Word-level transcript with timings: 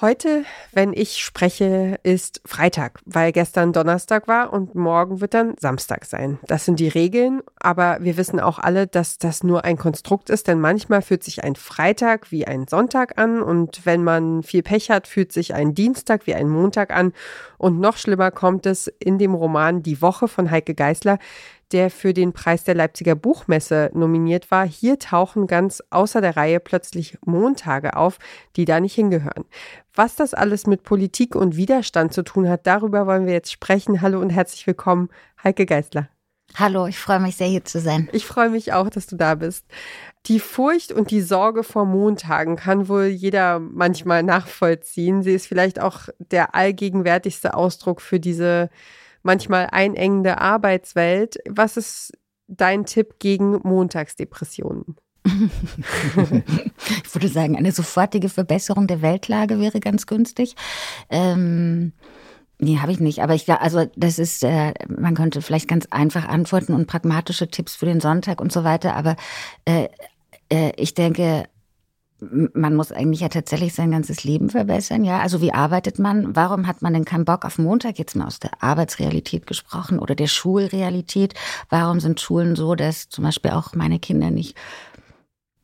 Heute, 0.00 0.44
wenn 0.70 0.92
ich 0.92 1.24
spreche, 1.24 1.98
ist 2.04 2.40
Freitag, 2.44 3.00
weil 3.04 3.32
gestern 3.32 3.72
Donnerstag 3.72 4.28
war 4.28 4.52
und 4.52 4.76
morgen 4.76 5.20
wird 5.20 5.34
dann 5.34 5.56
Samstag 5.58 6.04
sein. 6.04 6.38
Das 6.46 6.64
sind 6.64 6.78
die 6.78 6.86
Regeln, 6.86 7.42
aber 7.58 7.98
wir 8.00 8.16
wissen 8.16 8.38
auch 8.38 8.60
alle, 8.60 8.86
dass 8.86 9.18
das 9.18 9.42
nur 9.42 9.64
ein 9.64 9.76
Konstrukt 9.76 10.30
ist, 10.30 10.46
denn 10.46 10.60
manchmal 10.60 11.02
fühlt 11.02 11.24
sich 11.24 11.42
ein 11.42 11.56
Freitag 11.56 12.30
wie 12.30 12.46
ein 12.46 12.68
Sonntag 12.68 13.18
an 13.18 13.42
und 13.42 13.84
wenn 13.86 14.04
man 14.04 14.44
viel 14.44 14.62
Pech 14.62 14.88
hat, 14.88 15.08
fühlt 15.08 15.32
sich 15.32 15.52
ein 15.54 15.74
Dienstag 15.74 16.28
wie 16.28 16.34
ein 16.36 16.48
Montag 16.48 16.94
an 16.94 17.12
und 17.56 17.80
noch 17.80 17.96
schlimmer 17.96 18.30
kommt 18.30 18.66
es 18.66 18.86
in 19.00 19.18
dem 19.18 19.34
Roman 19.34 19.82
Die 19.82 20.00
Woche 20.00 20.28
von 20.28 20.48
Heike 20.48 20.76
Geißler, 20.76 21.18
der 21.72 21.90
für 21.90 22.14
den 22.14 22.32
Preis 22.32 22.64
der 22.64 22.74
Leipziger 22.74 23.14
Buchmesse 23.14 23.90
nominiert 23.94 24.50
war. 24.50 24.66
Hier 24.66 24.98
tauchen 24.98 25.46
ganz 25.46 25.82
außer 25.90 26.20
der 26.20 26.36
Reihe 26.36 26.60
plötzlich 26.60 27.18
Montage 27.24 27.96
auf, 27.96 28.18
die 28.56 28.64
da 28.64 28.80
nicht 28.80 28.94
hingehören. 28.94 29.44
Was 29.94 30.16
das 30.16 30.34
alles 30.34 30.66
mit 30.66 30.82
Politik 30.82 31.34
und 31.34 31.56
Widerstand 31.56 32.12
zu 32.12 32.22
tun 32.22 32.48
hat, 32.48 32.66
darüber 32.66 33.06
wollen 33.06 33.26
wir 33.26 33.34
jetzt 33.34 33.52
sprechen. 33.52 34.00
Hallo 34.00 34.20
und 34.20 34.30
herzlich 34.30 34.66
willkommen, 34.66 35.08
Heike 35.42 35.66
Geisler. 35.66 36.08
Hallo, 36.54 36.86
ich 36.86 36.98
freue 36.98 37.20
mich 37.20 37.36
sehr, 37.36 37.46
hier 37.46 37.64
zu 37.64 37.78
sein. 37.78 38.08
Ich 38.12 38.24
freue 38.24 38.48
mich 38.48 38.72
auch, 38.72 38.88
dass 38.88 39.06
du 39.06 39.16
da 39.16 39.34
bist. 39.34 39.66
Die 40.26 40.40
Furcht 40.40 40.92
und 40.92 41.10
die 41.10 41.20
Sorge 41.20 41.62
vor 41.62 41.84
Montagen 41.84 42.56
kann 42.56 42.88
wohl 42.88 43.04
jeder 43.04 43.60
manchmal 43.60 44.22
nachvollziehen. 44.22 45.22
Sie 45.22 45.34
ist 45.34 45.46
vielleicht 45.46 45.80
auch 45.80 46.08
der 46.18 46.54
allgegenwärtigste 46.54 47.54
Ausdruck 47.54 48.00
für 48.00 48.18
diese 48.18 48.70
manchmal 49.22 49.68
einengende 49.70 50.38
Arbeitswelt. 50.38 51.36
Was 51.48 51.76
ist 51.76 52.12
dein 52.46 52.84
Tipp 52.84 53.18
gegen 53.18 53.60
Montagsdepressionen? 53.62 54.96
ich 55.26 57.14
würde 57.14 57.28
sagen, 57.28 57.56
eine 57.56 57.72
sofortige 57.72 58.28
Verbesserung 58.28 58.86
der 58.86 59.02
Weltlage 59.02 59.60
wäre 59.60 59.80
ganz 59.80 60.06
günstig. 60.06 60.56
Ähm, 61.10 61.92
Nee, 62.60 62.78
habe 62.78 62.90
ich 62.90 62.98
nicht. 62.98 63.22
Aber 63.22 63.34
ich 63.34 63.48
also 63.48 63.86
das 63.94 64.18
ist, 64.18 64.42
äh, 64.42 64.74
man 64.88 65.14
könnte 65.14 65.42
vielleicht 65.42 65.68
ganz 65.68 65.86
einfach 65.90 66.26
antworten 66.26 66.74
und 66.74 66.86
pragmatische 66.88 67.48
Tipps 67.48 67.76
für 67.76 67.86
den 67.86 68.00
Sonntag 68.00 68.40
und 68.40 68.52
so 68.52 68.64
weiter. 68.64 68.96
Aber 68.96 69.16
äh, 69.64 69.88
äh, 70.50 70.72
ich 70.76 70.94
denke, 70.94 71.44
man 72.20 72.74
muss 72.74 72.90
eigentlich 72.90 73.20
ja 73.20 73.28
tatsächlich 73.28 73.74
sein 73.74 73.90
ganzes 73.90 74.24
Leben 74.24 74.50
verbessern, 74.50 75.04
ja. 75.04 75.20
Also 75.20 75.40
wie 75.40 75.52
arbeitet 75.52 75.98
man? 75.98 76.34
Warum 76.34 76.66
hat 76.66 76.82
man 76.82 76.92
denn 76.92 77.04
keinen 77.04 77.24
Bock 77.24 77.44
auf 77.44 77.58
Montag 77.58 77.98
jetzt 77.98 78.16
mal 78.16 78.26
aus 78.26 78.40
der 78.40 78.50
Arbeitsrealität 78.60 79.46
gesprochen 79.46 79.98
oder 79.98 80.14
der 80.14 80.26
Schulrealität? 80.26 81.34
Warum 81.70 82.00
sind 82.00 82.20
Schulen 82.20 82.56
so, 82.56 82.74
dass 82.74 83.08
zum 83.08 83.24
Beispiel 83.24 83.52
auch 83.52 83.74
meine 83.74 83.98
Kinder 83.98 84.30
nicht 84.30 84.56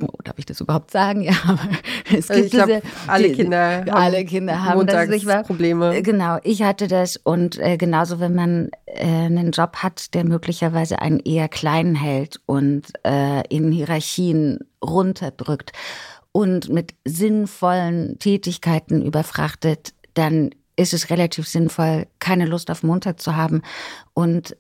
Oh, 0.03 0.19
darf 0.25 0.39
ich 0.39 0.47
das 0.47 0.61
überhaupt 0.61 0.91
sagen? 0.91 1.23
Ja, 1.25 1.33
aber 1.47 1.69
es 2.13 2.29
gibt 2.29 2.47
ich 2.47 2.51
glaub, 2.51 2.67
diese, 2.67 2.83
alle 3.07 3.33
Kinder 3.33 3.83
die, 3.83 3.91
alle 3.93 4.25
Kinder 4.25 4.65
haben 4.65 4.87
das 4.87 5.09
nicht 5.09 5.25
wahr? 5.27 5.45
Probleme. 5.45 6.03
Genau, 6.03 6.39
ich 6.43 6.63
hatte 6.63 6.89
das 6.89 7.17
und 7.17 7.59
äh, 7.59 7.77
genauso, 7.77 8.19
wenn 8.19 8.35
man 8.35 8.71
äh, 8.87 9.05
einen 9.05 9.53
Job 9.53 9.77
hat, 9.77 10.13
der 10.15 10.25
möglicherweise 10.25 11.01
einen 11.01 11.21
eher 11.21 11.49
klein 11.49 11.95
hält 11.95 12.41
und 12.47 12.83
äh, 13.05 13.43
in 13.49 13.71
Hierarchien 13.71 14.59
runterdrückt 14.85 15.73
und 16.37 16.69
mit 16.69 16.95
sinnvollen 17.05 18.19
Tätigkeiten 18.19 19.07
überfrachtet, 19.07 19.95
dann 20.15 20.51
ist 20.75 20.93
es 20.93 21.09
relativ 21.09 21.47
sinnvoll, 21.47 22.09
keine 22.19 22.47
Lust 22.47 22.73
auf 22.73 22.83
Montag 22.83 23.21
zu 23.21 23.37
haben 23.37 23.63
und 24.15 24.57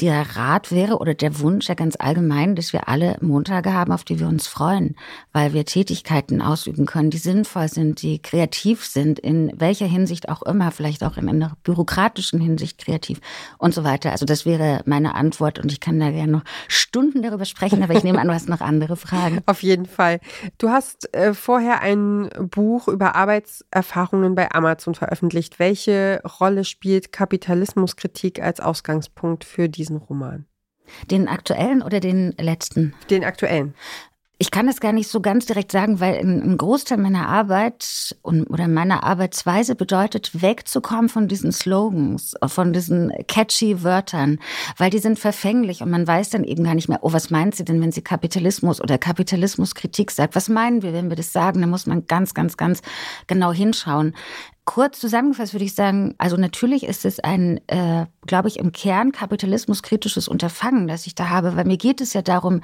der 0.00 0.36
Rat 0.36 0.72
wäre 0.72 0.98
oder 0.98 1.14
der 1.14 1.38
Wunsch 1.38 1.68
ja 1.68 1.74
ganz 1.74 1.94
allgemein, 1.98 2.56
dass 2.56 2.72
wir 2.72 2.88
alle 2.88 3.16
Montage 3.20 3.72
haben, 3.72 3.92
auf 3.92 4.02
die 4.02 4.18
wir 4.18 4.26
uns 4.26 4.48
freuen, 4.48 4.96
weil 5.32 5.52
wir 5.52 5.64
Tätigkeiten 5.64 6.42
ausüben 6.42 6.84
können, 6.84 7.10
die 7.10 7.18
sinnvoll 7.18 7.68
sind, 7.68 8.02
die 8.02 8.20
kreativ 8.20 8.84
sind, 8.84 9.20
in 9.20 9.52
welcher 9.54 9.86
Hinsicht 9.86 10.28
auch 10.28 10.42
immer, 10.42 10.72
vielleicht 10.72 11.04
auch 11.04 11.16
in 11.16 11.28
einer 11.28 11.56
bürokratischen 11.62 12.40
Hinsicht 12.40 12.78
kreativ 12.78 13.20
und 13.58 13.72
so 13.72 13.84
weiter. 13.84 14.10
Also 14.10 14.26
das 14.26 14.44
wäre 14.44 14.82
meine 14.84 15.14
Antwort 15.14 15.60
und 15.60 15.70
ich 15.70 15.78
kann 15.78 16.00
da 16.00 16.10
gerne 16.10 16.32
noch 16.32 16.44
Stunden 16.66 17.22
darüber 17.22 17.44
sprechen, 17.44 17.82
aber 17.84 17.94
ich 17.94 18.02
nehme 18.02 18.20
an, 18.20 18.26
du 18.26 18.34
hast 18.34 18.48
noch 18.48 18.60
andere 18.60 18.96
Fragen. 18.96 19.42
Auf 19.46 19.62
jeden 19.62 19.86
Fall. 19.86 20.18
Du 20.58 20.70
hast 20.70 21.14
äh, 21.14 21.34
vorher 21.34 21.82
ein 21.82 22.30
Buch 22.50 22.88
über 22.88 23.14
Arbeitserfahrungen 23.14 24.34
bei 24.34 24.50
Amazon 24.50 24.96
veröffentlicht. 24.96 25.60
Welche 25.60 26.20
Rolle 26.40 26.64
spielt 26.64 27.12
Kapitalismuskritik 27.12 28.42
als 28.42 28.58
Ausgangspunkt 28.58 29.44
für 29.44 29.68
die 29.68 29.83
diesen 29.84 29.98
Roman? 29.98 30.46
Den 31.10 31.28
aktuellen 31.28 31.82
oder 31.82 32.00
den 32.00 32.32
letzten? 32.38 32.94
Den 33.10 33.24
aktuellen. 33.24 33.74
Ich 34.44 34.50
kann 34.50 34.66
das 34.66 34.80
gar 34.80 34.92
nicht 34.92 35.08
so 35.08 35.22
ganz 35.22 35.46
direkt 35.46 35.72
sagen, 35.72 36.00
weil 36.00 36.16
ein 36.16 36.58
Großteil 36.58 36.98
meiner 36.98 37.30
Arbeit 37.30 38.14
und, 38.20 38.44
oder 38.50 38.68
meiner 38.68 39.02
Arbeitsweise 39.02 39.74
bedeutet, 39.74 40.42
wegzukommen 40.42 41.08
von 41.08 41.28
diesen 41.28 41.50
Slogans, 41.50 42.34
von 42.48 42.74
diesen 42.74 43.10
catchy 43.26 43.82
Wörtern, 43.82 44.38
weil 44.76 44.90
die 44.90 44.98
sind 44.98 45.18
verfänglich 45.18 45.80
und 45.80 45.88
man 45.88 46.06
weiß 46.06 46.28
dann 46.28 46.44
eben 46.44 46.62
gar 46.62 46.74
nicht 46.74 46.90
mehr, 46.90 46.98
oh, 47.00 47.14
was 47.14 47.30
meint 47.30 47.54
sie 47.54 47.64
denn, 47.64 47.80
wenn 47.80 47.90
sie 47.90 48.02
Kapitalismus 48.02 48.82
oder 48.82 48.98
Kapitalismuskritik 48.98 50.10
sagt? 50.10 50.36
Was 50.36 50.50
meinen 50.50 50.82
wir, 50.82 50.92
wenn 50.92 51.08
wir 51.08 51.16
das 51.16 51.32
sagen? 51.32 51.62
Da 51.62 51.66
muss 51.66 51.86
man 51.86 52.06
ganz, 52.06 52.34
ganz, 52.34 52.58
ganz 52.58 52.82
genau 53.26 53.50
hinschauen. 53.50 54.14
Kurz 54.66 54.98
zusammengefasst 54.98 55.52
würde 55.52 55.66
ich 55.66 55.74
sagen, 55.74 56.14
also 56.16 56.38
natürlich 56.38 56.84
ist 56.84 57.04
es 57.04 57.20
ein, 57.20 57.60
äh, 57.66 58.06
glaube 58.26 58.48
ich, 58.48 58.58
im 58.58 58.72
Kern 58.72 59.12
kapitalismuskritisches 59.12 60.26
Unterfangen, 60.26 60.88
das 60.88 61.06
ich 61.06 61.14
da 61.14 61.28
habe, 61.28 61.56
weil 61.56 61.66
mir 61.66 61.76
geht 61.76 62.00
es 62.00 62.14
ja 62.14 62.22
darum, 62.22 62.62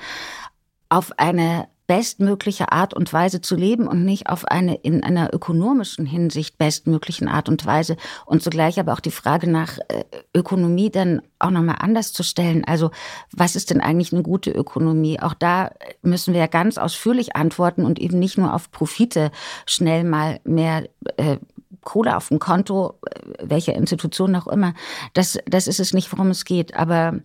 auf 0.91 1.13
eine 1.19 1.69
bestmögliche 1.91 2.71
Art 2.71 2.95
und 2.95 3.13
Weise 3.13 3.41
zu 3.41 3.57
leben 3.57 3.89
und 3.89 4.05
nicht 4.05 4.29
auf 4.29 4.45
eine 4.45 4.77
in 4.77 5.03
einer 5.03 5.35
ökonomischen 5.35 6.07
Hinsicht 6.07 6.57
bestmöglichen 6.57 7.27
Art 7.27 7.49
und 7.49 7.67
Weise 7.67 7.97
und 8.27 8.45
zugleich 8.45 8.79
aber 8.79 8.93
auch 8.93 9.01
die 9.01 9.11
Frage 9.11 9.51
nach 9.51 9.79
äh, 9.89 10.05
Ökonomie 10.33 10.91
dann 10.91 11.21
auch 11.41 11.51
nochmal 11.51 11.79
anders 11.81 12.13
zu 12.13 12.23
stellen. 12.23 12.65
Also 12.65 12.93
was 13.33 13.57
ist 13.57 13.71
denn 13.71 13.81
eigentlich 13.81 14.13
eine 14.13 14.23
gute 14.23 14.53
Ökonomie? 14.53 15.19
Auch 15.19 15.35
da 15.35 15.73
müssen 16.03 16.33
wir 16.33 16.39
ja 16.39 16.47
ganz 16.47 16.79
ausführlich 16.79 17.35
antworten 17.35 17.85
und 17.85 17.99
eben 17.99 18.21
nicht 18.21 18.39
nur 18.39 18.55
auf 18.55 18.71
Profite 18.71 19.33
schnell 19.67 20.05
mal 20.05 20.39
mehr 20.45 20.89
äh, 21.17 21.39
Kohle 21.83 22.17
auf 22.17 22.29
dem 22.29 22.39
Konto, 22.39 22.99
welcher 23.43 23.75
Institution 23.75 24.35
auch 24.37 24.47
immer. 24.47 24.75
Das, 25.15 25.39
das 25.47 25.67
ist 25.67 25.81
es 25.81 25.93
nicht, 25.93 26.13
worum 26.13 26.29
es 26.29 26.45
geht. 26.45 26.75
Aber 26.75 27.21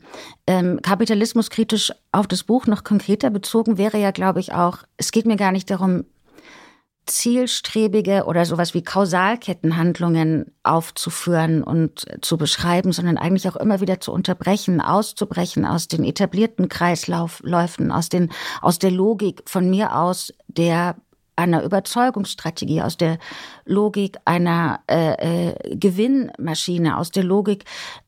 ähm, 0.48 0.80
Kapitalismus 0.82 1.50
kritisch 1.50 1.92
auf 2.12 2.28
das 2.28 2.44
Buch 2.44 2.68
noch 2.68 2.84
konkreter 2.84 3.30
bezogen 3.30 3.78
wäre 3.78 4.00
ja, 4.00 4.12
glaube 4.12 4.40
ich, 4.40 4.54
auch, 4.54 4.80
es 4.98 5.12
geht 5.12 5.26
mir 5.26 5.38
gar 5.38 5.52
nicht 5.52 5.70
darum, 5.70 6.06
zielstrebige 7.06 8.26
oder 8.26 8.46
sowas 8.46 8.74
wie 8.74 8.84
Kausalkettenhandlungen 8.84 10.52
aufzuführen 10.64 11.64
und 11.64 12.06
zu 12.22 12.38
beschreiben, 12.38 12.92
sondern 12.92 13.18
eigentlich 13.18 13.48
auch 13.48 13.56
immer 13.56 13.80
wieder 13.80 14.00
zu 14.00 14.12
unterbrechen, 14.12 14.82
auszubrechen 14.82 15.66
aus 15.66 15.88
den 15.88 16.04
etablierten 16.04 16.68
Kreislaufläufen, 16.68 17.92
aus 17.92 18.10
den, 18.10 18.32
aus 18.62 18.80
der 18.80 18.92
Logik 18.92 19.44
von 19.46 19.70
mir 19.70 19.96
aus 19.96 20.34
der 20.48 20.96
einer 21.36 21.64
Überzeugungsstrategie, 21.64 22.82
aus 22.82 22.98
der 22.98 23.18
Logik 23.66 24.18
einer 24.26 24.80
äh, 24.90 25.50
äh, 25.50 25.76
Gewinnmaschine, 25.76 26.98
aus 26.98 27.12
der 27.12 27.24
Logik 27.24 27.66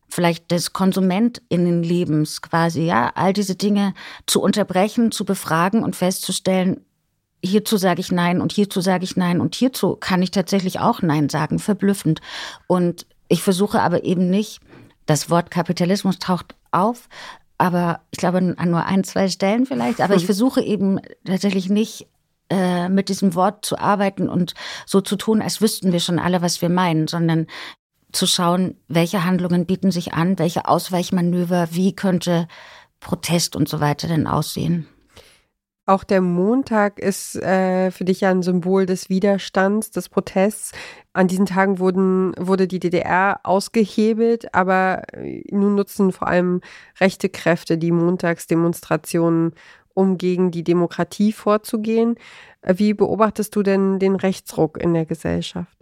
vielleicht 0.09 0.51
des 0.51 0.73
Konsumentinnenlebens 0.73 2.41
quasi, 2.41 2.83
ja, 2.83 3.11
all 3.15 3.33
diese 3.33 3.55
Dinge 3.55 3.93
zu 4.25 4.41
unterbrechen, 4.41 5.11
zu 5.11 5.25
befragen 5.25 5.83
und 5.83 5.95
festzustellen, 5.95 6.81
hierzu 7.43 7.77
sage 7.77 8.01
ich 8.01 8.11
Nein 8.11 8.41
und 8.41 8.51
hierzu 8.51 8.81
sage 8.81 9.03
ich 9.03 9.15
Nein 9.15 9.41
und 9.41 9.55
hierzu 9.55 9.95
kann 9.95 10.21
ich 10.21 10.31
tatsächlich 10.31 10.79
auch 10.79 11.01
Nein 11.01 11.29
sagen, 11.29 11.59
verblüffend. 11.59 12.21
Und 12.67 13.05
ich 13.27 13.43
versuche 13.43 13.81
aber 13.81 14.03
eben 14.03 14.29
nicht, 14.29 14.59
das 15.05 15.29
Wort 15.29 15.51
Kapitalismus 15.51 16.19
taucht 16.19 16.55
auf, 16.71 17.09
aber 17.57 18.01
ich 18.11 18.19
glaube 18.19 18.55
an 18.57 18.69
nur 18.69 18.85
ein, 18.85 19.03
zwei 19.03 19.29
Stellen 19.29 19.65
vielleicht, 19.65 20.01
aber 20.01 20.15
ich 20.15 20.25
versuche 20.27 20.61
eben 20.61 20.99
tatsächlich 21.25 21.69
nicht 21.69 22.07
äh, 22.49 22.89
mit 22.89 23.09
diesem 23.09 23.35
Wort 23.35 23.65
zu 23.65 23.77
arbeiten 23.77 24.29
und 24.29 24.53
so 24.85 25.01
zu 25.01 25.15
tun, 25.15 25.41
als 25.41 25.61
wüssten 25.61 25.91
wir 25.91 25.99
schon 25.99 26.19
alle, 26.19 26.41
was 26.41 26.61
wir 26.61 26.69
meinen, 26.69 27.07
sondern 27.07 27.47
zu 28.11 28.25
schauen, 28.25 28.75
welche 28.87 29.25
Handlungen 29.25 29.65
bieten 29.65 29.91
sich 29.91 30.13
an, 30.13 30.39
welche 30.39 30.67
Ausweichmanöver, 30.67 31.69
wie 31.71 31.95
könnte 31.95 32.47
Protest 32.99 33.55
und 33.55 33.67
so 33.69 33.79
weiter 33.79 34.07
denn 34.07 34.27
aussehen. 34.27 34.87
Auch 35.85 36.03
der 36.03 36.19
Montag 36.19 36.99
ist 36.99 37.37
äh, 37.37 37.91
für 37.91 38.03
dich 38.03 38.19
ja 38.19 38.29
ein 38.29 38.43
Symbol 38.43 38.85
des 38.85 39.09
Widerstands, 39.09 39.89
des 39.89 40.09
Protests. 40.09 40.73
An 41.13 41.29
diesen 41.29 41.45
Tagen 41.45 41.79
wurden, 41.79 42.33
wurde 42.37 42.67
die 42.67 42.79
DDR 42.79 43.39
ausgehebelt, 43.43 44.53
aber 44.53 45.03
äh, 45.13 45.43
nun 45.49 45.75
nutzen 45.75 46.11
vor 46.11 46.27
allem 46.27 46.59
rechte 46.99 47.29
Kräfte 47.29 47.77
die 47.77 47.91
Montagsdemonstrationen, 47.91 49.53
um 49.97 50.19
gegen 50.19 50.51
die 50.51 50.63
Demokratie 50.63 51.33
vorzugehen. 51.33 52.15
Wie 52.63 52.93
beobachtest 52.93 53.55
du 53.55 53.63
denn 53.63 53.97
den 53.97 54.15
Rechtsruck 54.15 54.77
in 54.77 54.93
der 54.93 55.05
Gesellschaft? 55.05 55.75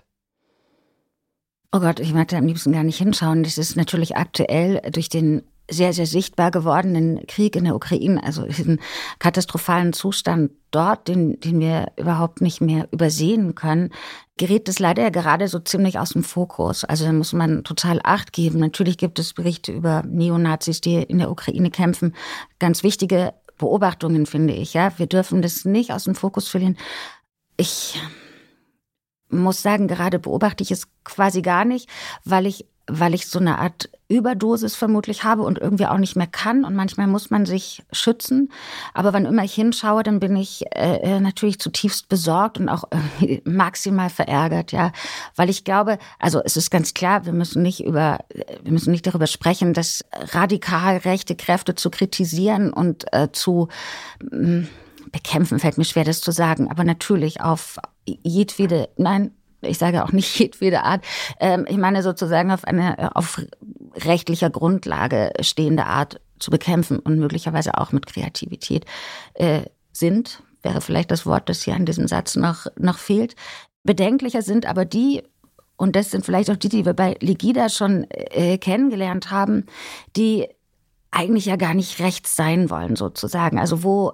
Oh 1.73 1.81
Gott, 1.81 1.99
ich 1.99 2.13
da 2.13 2.37
am 2.37 2.47
liebsten 2.47 2.71
gar 2.71 2.85
nicht 2.85 2.97
hinschauen. 2.97 3.43
Das 3.43 3.57
ist 3.57 3.75
natürlich 3.75 4.15
aktuell 4.15 4.81
durch 4.91 5.09
den 5.09 5.43
sehr, 5.69 5.91
sehr 5.91 6.05
sichtbar 6.05 6.51
gewordenen 6.51 7.27
Krieg 7.27 7.57
in 7.57 7.65
der 7.65 7.75
Ukraine, 7.75 8.23
also 8.23 8.43
diesen 8.45 8.79
katastrophalen 9.19 9.91
Zustand 9.91 10.51
dort, 10.71 11.09
den, 11.09 11.39
den 11.41 11.59
wir 11.59 11.87
überhaupt 11.97 12.39
nicht 12.39 12.61
mehr 12.61 12.87
übersehen 12.91 13.55
können, 13.55 13.89
gerät 14.37 14.69
es 14.69 14.79
leider 14.79 15.11
gerade 15.11 15.47
so 15.49 15.59
ziemlich 15.59 15.99
aus 15.99 16.09
dem 16.09 16.23
Fokus. 16.23 16.85
Also 16.85 17.03
da 17.03 17.11
muss 17.11 17.33
man 17.33 17.63
total 17.65 17.99
Acht 18.03 18.31
geben. 18.31 18.59
Natürlich 18.59 18.97
gibt 18.97 19.19
es 19.19 19.33
Berichte 19.33 19.73
über 19.73 20.03
Neonazis, 20.07 20.79
die 20.79 20.95
in 20.95 21.17
der 21.17 21.31
Ukraine 21.31 21.71
kämpfen. 21.71 22.15
Ganz 22.59 22.83
wichtige 22.83 23.33
Beobachtungen, 23.57 24.25
finde 24.25 24.53
ich. 24.53 24.73
Ja, 24.73 24.97
wir 24.97 25.07
dürfen 25.07 25.41
das 25.41 25.65
nicht 25.65 25.91
aus 25.91 26.05
dem 26.05 26.15
Fokus 26.15 26.47
verlieren. 26.47 26.77
Ich 27.57 27.99
muss 29.29 29.61
sagen, 29.61 29.87
gerade 29.87 30.19
beobachte 30.19 30.63
ich 30.63 30.71
es 30.71 30.87
quasi 31.03 31.41
gar 31.41 31.65
nicht, 31.65 31.89
weil 32.23 32.45
ich 32.45 32.65
weil 32.87 33.13
ich 33.13 33.27
so 33.27 33.39
eine 33.39 33.57
Art 33.59 33.89
Überdosis 34.07 34.75
vermutlich 34.75 35.23
habe 35.23 35.41
und 35.41 35.57
irgendwie 35.57 35.87
auch 35.87 35.97
nicht 35.97 36.15
mehr 36.15 36.27
kann. 36.27 36.63
Und 36.63 36.75
manchmal 36.75 37.07
muss 37.07 37.31
man 37.31 37.45
sich 37.45 37.83
schützen. 37.91 38.51
Aber 38.93 39.13
wann 39.13 39.25
immer 39.25 39.43
ich 39.43 39.55
hinschaue, 39.55 40.03
dann 40.03 40.19
bin 40.19 40.35
ich 40.35 40.63
äh, 40.75 40.97
äh 40.97 41.19
natürlich 41.19 41.59
zutiefst 41.59 42.07
besorgt 42.07 42.59
und 42.59 42.69
auch 42.69 42.83
irgendwie 42.91 43.41
maximal 43.49 44.09
verärgert, 44.09 44.71
ja. 44.71 44.91
Weil 45.35 45.49
ich 45.49 45.63
glaube, 45.63 45.97
also 46.19 46.41
es 46.43 46.55
ist 46.55 46.69
ganz 46.69 46.93
klar, 46.93 47.25
wir 47.25 47.33
müssen 47.33 47.63
nicht 47.63 47.83
über, 47.83 48.19
wir 48.63 48.71
müssen 48.71 48.91
nicht 48.91 49.07
darüber 49.07 49.27
sprechen, 49.27 49.73
dass 49.73 50.03
radikal 50.13 50.97
rechte 50.97 51.35
Kräfte 51.35 51.73
zu 51.73 51.89
kritisieren 51.89 52.71
und 52.71 53.05
äh, 53.11 53.31
zu 53.31 53.69
mh, 54.21 54.37
hm, 54.37 54.67
bekämpfen, 55.11 55.59
fällt 55.59 55.77
mir 55.77 55.85
schwer, 55.85 56.03
das 56.03 56.21
zu 56.21 56.31
sagen. 56.31 56.69
Aber 56.69 56.83
natürlich 56.83 57.41
auf 57.41 57.77
jedwede, 58.05 58.89
nein, 58.97 59.31
ich 59.65 59.77
sage 59.77 60.03
auch 60.03 60.11
nicht 60.11 60.37
jedwede 60.39 60.83
Art, 60.83 61.03
ähm, 61.39 61.65
ich 61.67 61.77
meine 61.77 62.03
sozusagen 62.03 62.51
auf 62.51 62.63
eine 62.65 63.15
auf 63.15 63.41
rechtlicher 63.95 64.49
Grundlage 64.49 65.31
stehende 65.41 65.85
Art 65.85 66.19
zu 66.39 66.51
bekämpfen 66.51 66.99
und 66.99 67.17
möglicherweise 67.19 67.77
auch 67.77 67.91
mit 67.91 68.05
Kreativität 68.05 68.85
äh, 69.35 69.61
sind, 69.91 70.43
wäre 70.61 70.81
vielleicht 70.81 71.11
das 71.11 71.25
Wort, 71.25 71.47
das 71.47 71.63
hier 71.63 71.75
an 71.75 71.85
diesem 71.85 72.07
Satz 72.07 72.35
noch, 72.35 72.65
noch 72.77 72.97
fehlt. 72.97 73.35
Bedenklicher 73.83 74.41
sind 74.41 74.65
aber 74.65 74.83
die, 74.83 75.23
und 75.77 75.95
das 75.95 76.11
sind 76.11 76.25
vielleicht 76.25 76.49
auch 76.49 76.57
die, 76.57 76.69
die 76.69 76.85
wir 76.85 76.93
bei 76.93 77.15
Legida 77.21 77.69
schon 77.69 78.05
äh, 78.09 78.57
kennengelernt 78.57 79.31
haben, 79.31 79.65
die 80.17 80.47
eigentlich 81.11 81.45
ja 81.45 81.55
gar 81.55 81.73
nicht 81.73 81.99
rechts 82.01 82.35
sein 82.35 82.69
wollen, 82.69 82.97
sozusagen. 82.97 83.59
Also 83.59 83.83
wo 83.83 84.13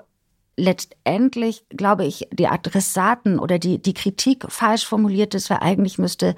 letztendlich, 0.61 1.65
glaube 1.69 2.05
ich, 2.05 2.27
die 2.31 2.47
Adressaten 2.47 3.39
oder 3.39 3.57
die, 3.57 3.81
die 3.81 3.95
Kritik 3.95 4.45
falsch 4.49 4.85
formuliert 4.85 5.33
ist, 5.33 5.49
weil 5.49 5.57
eigentlich 5.59 5.97
müsste, 5.97 6.35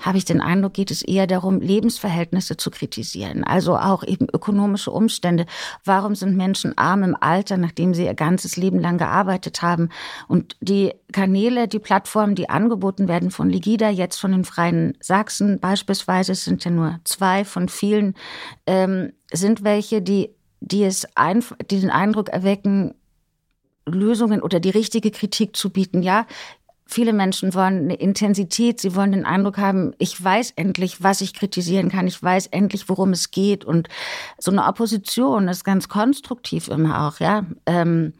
habe 0.00 0.18
ich 0.18 0.26
den 0.26 0.42
Eindruck, 0.42 0.74
geht 0.74 0.90
es 0.90 1.02
eher 1.02 1.26
darum, 1.26 1.60
Lebensverhältnisse 1.60 2.58
zu 2.58 2.70
kritisieren. 2.70 3.42
Also 3.42 3.76
auch 3.76 4.04
eben 4.04 4.28
ökonomische 4.32 4.90
Umstände. 4.90 5.46
Warum 5.82 6.14
sind 6.14 6.36
Menschen 6.36 6.76
arm 6.76 7.02
im 7.02 7.16
Alter, 7.18 7.56
nachdem 7.56 7.94
sie 7.94 8.04
ihr 8.04 8.14
ganzes 8.14 8.56
Leben 8.56 8.80
lang 8.80 8.98
gearbeitet 8.98 9.62
haben? 9.62 9.88
Und 10.28 10.54
die 10.60 10.92
Kanäle, 11.12 11.68
die 11.68 11.80
Plattformen, 11.80 12.34
die 12.34 12.50
angeboten 12.50 13.08
werden 13.08 13.30
von 13.30 13.48
Ligida, 13.48 13.88
jetzt 13.88 14.20
von 14.20 14.32
den 14.32 14.44
Freien 14.44 14.96
Sachsen 15.00 15.58
beispielsweise, 15.58 16.34
sind 16.34 16.64
ja 16.64 16.70
nur 16.70 17.00
zwei 17.04 17.44
von 17.44 17.68
vielen, 17.68 18.14
ähm, 18.66 19.12
sind 19.32 19.64
welche, 19.64 20.02
die 20.02 20.30
die 20.60 20.84
es 20.84 21.06
ein, 21.14 21.44
die 21.70 21.80
den 21.80 21.90
Eindruck 21.90 22.30
erwecken, 22.30 22.94
Lösungen 23.88 24.42
oder 24.42 24.60
die 24.60 24.70
richtige 24.70 25.10
Kritik 25.10 25.56
zu 25.56 25.70
bieten. 25.70 26.02
Ja, 26.02 26.26
viele 26.88 27.12
Menschen 27.12 27.54
wollen 27.54 27.84
eine 27.84 27.94
Intensität, 27.94 28.80
sie 28.80 28.94
wollen 28.94 29.12
den 29.12 29.26
Eindruck 29.26 29.58
haben, 29.58 29.92
ich 29.98 30.22
weiß 30.22 30.54
endlich, 30.56 31.02
was 31.02 31.20
ich 31.20 31.34
kritisieren 31.34 31.90
kann, 31.90 32.06
ich 32.06 32.20
weiß 32.20 32.48
endlich, 32.48 32.88
worum 32.88 33.10
es 33.10 33.30
geht. 33.30 33.64
Und 33.64 33.88
so 34.38 34.50
eine 34.50 34.66
Opposition 34.66 35.48
ist 35.48 35.64
ganz 35.64 35.88
konstruktiv 35.88 36.68
immer 36.68 37.06
auch, 37.06 37.20
ja. 37.20 37.44
Ähm, 37.66 38.14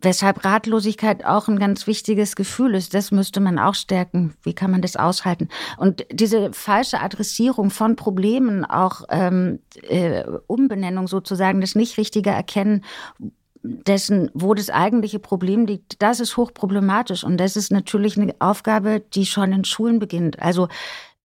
weshalb 0.00 0.44
Ratlosigkeit 0.44 1.24
auch 1.24 1.48
ein 1.48 1.58
ganz 1.58 1.86
wichtiges 1.86 2.36
Gefühl 2.36 2.74
ist. 2.74 2.94
Das 2.94 3.10
müsste 3.10 3.40
man 3.40 3.58
auch 3.58 3.74
stärken. 3.74 4.34
Wie 4.42 4.54
kann 4.54 4.70
man 4.70 4.82
das 4.82 4.96
aushalten? 4.96 5.48
Und 5.78 6.06
diese 6.10 6.52
falsche 6.52 7.00
Adressierung 7.00 7.70
von 7.70 7.96
Problemen, 7.96 8.64
auch 8.64 9.02
ähm, 9.08 9.60
äh, 9.82 10.24
Umbenennung 10.46 11.08
sozusagen, 11.08 11.60
das 11.60 11.74
nicht 11.74 11.98
richtige 11.98 12.30
Erkennen, 12.30 12.84
dessen, 13.86 14.30
wo 14.34 14.54
das 14.54 14.70
eigentliche 14.70 15.18
Problem 15.18 15.66
liegt, 15.66 16.02
das 16.02 16.20
ist 16.20 16.36
hochproblematisch. 16.36 17.24
Und 17.24 17.38
das 17.38 17.56
ist 17.56 17.70
natürlich 17.70 18.18
eine 18.18 18.34
Aufgabe, 18.38 19.02
die 19.14 19.26
schon 19.26 19.52
in 19.52 19.64
Schulen 19.64 19.98
beginnt. 19.98 20.40
Also 20.40 20.68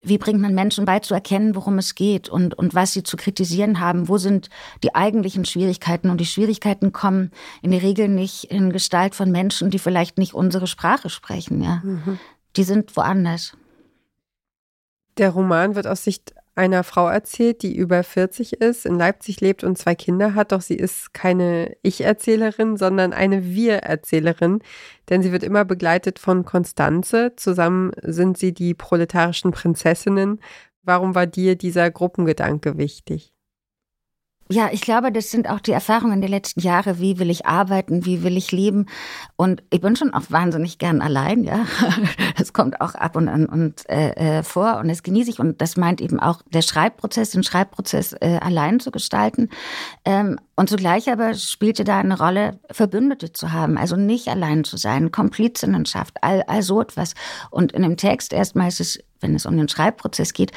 wie 0.03 0.19
bringt 0.19 0.41
man 0.41 0.55
Menschen 0.55 0.85
bei 0.85 1.01
zu 1.01 1.15
erkennen, 1.15 1.57
worum 1.57 1.79
es 1.79 1.97
geht 1.97 2.29
und, 2.29 2.55
und 2.55 2.75
was 2.75 2.93
sie 2.93 3.03
zu 3.03 3.17
kritisieren 3.17 3.81
haben? 3.81 4.09
Wo 4.09 4.19
sind 4.19 4.51
die 4.85 4.95
eigentlichen 4.95 5.45
Schwierigkeiten? 5.45 6.11
Und 6.11 6.21
die 6.21 6.27
Schwierigkeiten 6.27 6.93
kommen 6.93 7.33
in 7.61 7.73
der 7.73 7.83
Regel 7.83 8.09
nicht 8.09 8.45
in 8.45 8.73
Gestalt 8.73 9.17
von 9.17 9.33
Menschen, 9.33 9.71
die 9.71 9.81
vielleicht 9.81 10.17
nicht 10.17 10.33
unsere 10.33 10.69
Sprache 10.69 11.11
sprechen. 11.11 11.61
Ja? 11.63 11.81
Mhm. 11.83 12.21
Die 12.57 12.63
sind 12.63 12.97
woanders. 12.97 13.57
Der 15.19 15.31
Roman 15.31 15.75
wird 15.75 15.87
aus 15.87 16.05
Sicht 16.05 16.35
einer 16.57 16.85
Frau 16.85 17.09
erzählt, 17.09 17.63
die 17.63 17.77
über 17.77 18.03
40 18.03 18.55
ist, 18.55 18.87
in 18.87 18.97
Leipzig 18.97 19.41
lebt 19.41 19.63
und 19.63 19.77
zwei 19.77 19.95
Kinder 19.95 20.35
hat, 20.35 20.53
doch 20.53 20.63
sie 20.63 20.75
ist 20.75 21.13
keine 21.13 21.77
Ich-Erzählerin, 21.83 22.77
sondern 22.77 23.13
eine 23.13 23.45
Wir-Erzählerin, 23.45 24.61
denn 25.11 25.23
sie 25.23 25.33
wird 25.33 25.43
immer 25.43 25.65
begleitet 25.65 26.19
von 26.19 26.45
Konstanze. 26.45 27.35
Zusammen 27.37 27.93
sind 28.03 28.39
sie 28.39 28.55
die 28.55 28.75
proletarischen 28.75 29.53
Prinzessinnen. 29.53 30.41
Warum 30.83 31.15
war 31.15 31.27
dir 31.27 31.57
dieser 31.57 31.91
Gruppengedanke 31.91 32.79
wichtig? 32.79 33.36
Ja, 34.49 34.69
ich 34.71 34.81
glaube, 34.81 35.11
das 35.11 35.33
sind 35.33 35.51
auch 35.51 35.59
die 35.59 35.73
Erfahrungen 35.73 36.21
der 36.21 36.31
letzten 36.31 36.61
Jahre. 36.61 37.01
Wie 37.01 37.19
will 37.19 37.31
ich 37.31 37.47
arbeiten? 37.47 38.05
Wie 38.07 38.23
will 38.23 38.37
ich 38.37 38.53
leben? 38.53 38.87
Und 39.35 39.65
ich 39.71 39.81
bin 39.81 39.97
schon 39.97 40.15
auch 40.15 40.23
wahnsinnig 40.29 40.79
gern 40.79 41.03
allein, 41.03 41.43
ja. 41.43 41.67
Das 42.39 42.53
kommt 42.53 42.81
auch 42.81 42.95
ab 42.95 43.17
und 43.17 43.29
an 43.29 43.47
und 43.47 43.89
äh, 43.89 44.39
äh, 44.39 44.43
vor 44.45 44.79
und 44.79 44.89
das 44.89 45.03
genieße 45.03 45.31
ich. 45.31 45.41
Und 45.41 45.61
das 45.61 45.77
meint 45.77 46.01
eben 46.01 46.21
auch 46.21 46.43
der 46.49 46.63
Schreibprozess, 46.63 47.31
den 47.31 47.43
Schreibprozess 47.43 48.13
äh, 48.13 48.39
allein 48.41 48.79
zu 48.79 48.93
gestalten. 48.93 49.49
Ähm, 50.05 50.39
und 50.55 50.69
zugleich 50.69 51.11
aber 51.11 51.35
spielte 51.35 51.83
da 51.83 51.99
eine 51.99 52.17
Rolle, 52.17 52.61
Verbündete 52.71 53.33
zu 53.33 53.53
haben, 53.53 53.77
also 53.77 53.97
nicht 53.97 54.29
allein 54.29 54.63
zu 54.63 54.77
sein, 54.77 55.11
Komplizinnenschaft, 55.11 56.19
all, 56.23 56.43
all 56.47 56.63
so 56.63 56.81
etwas. 56.81 57.15
Und 57.51 57.73
in 57.73 57.83
dem 57.83 57.97
Text 57.97 58.33
erstmal 58.33 58.69
ist 58.69 58.81
es, 58.81 59.01
wenn 59.21 59.35
es 59.35 59.47
um 59.47 59.57
den 59.57 59.69
Schreibprozess 59.69 60.33
geht, 60.35 60.53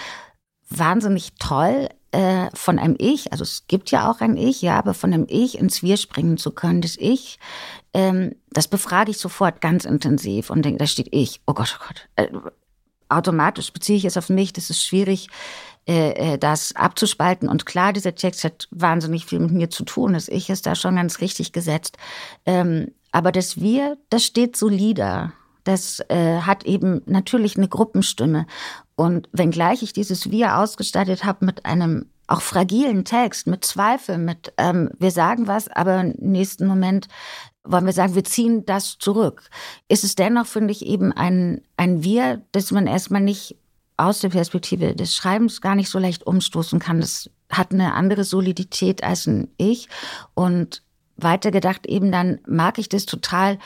wahnsinnig 0.69 1.33
toll, 1.39 1.89
äh, 2.11 2.49
von 2.53 2.79
einem 2.79 2.95
Ich, 2.97 3.31
also 3.31 3.43
es 3.43 3.65
gibt 3.67 3.91
ja 3.91 4.09
auch 4.09 4.21
ein 4.21 4.37
Ich, 4.37 4.61
ja, 4.61 4.77
aber 4.77 4.93
von 4.93 5.13
einem 5.13 5.25
Ich 5.29 5.57
ins 5.57 5.83
Wir 5.83 5.97
springen 5.97 6.37
zu 6.37 6.51
können, 6.51 6.81
das 6.81 6.95
Ich, 6.97 7.39
ähm, 7.93 8.35
das 8.49 8.67
befrage 8.67 9.11
ich 9.11 9.17
sofort 9.17 9.61
ganz 9.61 9.85
intensiv 9.85 10.49
und 10.49 10.63
denke, 10.63 10.79
da 10.79 10.87
steht 10.87 11.09
Ich, 11.11 11.41
oh 11.45 11.53
Gott, 11.53 11.77
oh 11.79 11.85
Gott. 11.87 12.09
Äh, 12.15 12.29
automatisch 13.09 13.73
beziehe 13.73 13.97
ich 13.97 14.05
es 14.05 14.17
auf 14.17 14.29
mich, 14.29 14.53
das 14.53 14.69
ist 14.69 14.83
schwierig, 14.83 15.29
äh, 15.87 16.33
äh, 16.33 16.37
das 16.37 16.75
abzuspalten. 16.75 17.49
Und 17.49 17.65
klar, 17.65 17.93
dieser 17.93 18.15
Text 18.15 18.43
hat 18.43 18.67
wahnsinnig 18.71 19.25
viel 19.25 19.39
mit 19.39 19.51
mir 19.51 19.69
zu 19.69 19.83
tun. 19.83 20.13
Das 20.13 20.27
Ich 20.27 20.49
ist 20.49 20.65
da 20.65 20.75
schon 20.75 20.95
ganz 20.95 21.19
richtig 21.19 21.51
gesetzt. 21.51 21.97
Ähm, 22.45 22.91
aber 23.11 23.31
das 23.31 23.59
Wir, 23.59 23.97
das 24.09 24.23
steht 24.23 24.55
solider. 24.55 25.33
Das 25.63 26.01
äh, 26.09 26.41
hat 26.41 26.65
eben 26.65 27.01
natürlich 27.05 27.57
eine 27.57 27.67
Gruppenstimme. 27.67 28.45
Und 28.95 29.29
wenngleich 29.31 29.83
ich 29.83 29.93
dieses 29.93 30.31
Wir 30.31 30.57
ausgestattet 30.57 31.23
habe 31.23 31.45
mit 31.45 31.65
einem 31.65 32.07
auch 32.27 32.41
fragilen 32.41 33.05
Text, 33.05 33.47
mit 33.47 33.65
Zweifel, 33.65 34.17
mit 34.17 34.53
ähm, 34.57 34.91
wir 34.99 35.11
sagen 35.11 35.47
was, 35.47 35.67
aber 35.67 36.01
im 36.01 36.13
nächsten 36.19 36.67
Moment 36.67 37.07
wollen 37.63 37.85
wir 37.85 37.93
sagen, 37.93 38.15
wir 38.15 38.23
ziehen 38.23 38.65
das 38.65 38.97
zurück, 38.99 39.49
ist 39.87 40.03
es 40.03 40.15
dennoch, 40.15 40.45
finde 40.45 40.71
ich, 40.71 40.85
eben 40.85 41.11
ein, 41.11 41.61
ein 41.75 42.03
Wir, 42.03 42.41
das 42.51 42.71
man 42.71 42.87
erstmal 42.87 43.21
nicht 43.21 43.57
aus 43.97 44.19
der 44.21 44.29
Perspektive 44.29 44.95
des 44.95 45.15
Schreibens 45.15 45.59
gar 45.59 45.75
nicht 45.75 45.89
so 45.89 45.99
leicht 45.99 46.25
umstoßen 46.25 46.79
kann. 46.79 47.01
Das 47.01 47.29
hat 47.49 47.73
eine 47.73 47.93
andere 47.93 48.23
Solidität 48.23 49.03
als 49.03 49.27
ein 49.27 49.49
Ich. 49.57 49.89
Und 50.33 50.83
weitergedacht 51.17 51.85
eben 51.85 52.11
dann 52.11 52.39
mag 52.47 52.79
ich 52.79 52.87
das 52.87 53.05
total, 53.05 53.59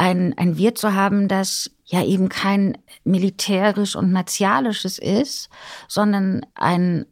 ein, 0.00 0.32
ein 0.38 0.56
Wir 0.56 0.74
zu 0.74 0.94
haben, 0.94 1.28
das 1.28 1.70
ja 1.84 2.02
eben 2.02 2.30
kein 2.30 2.78
militärisch 3.04 3.96
und 3.96 4.12
martialisches 4.12 4.98
ist, 4.98 5.50
sondern 5.88 6.40
ein 6.54 7.04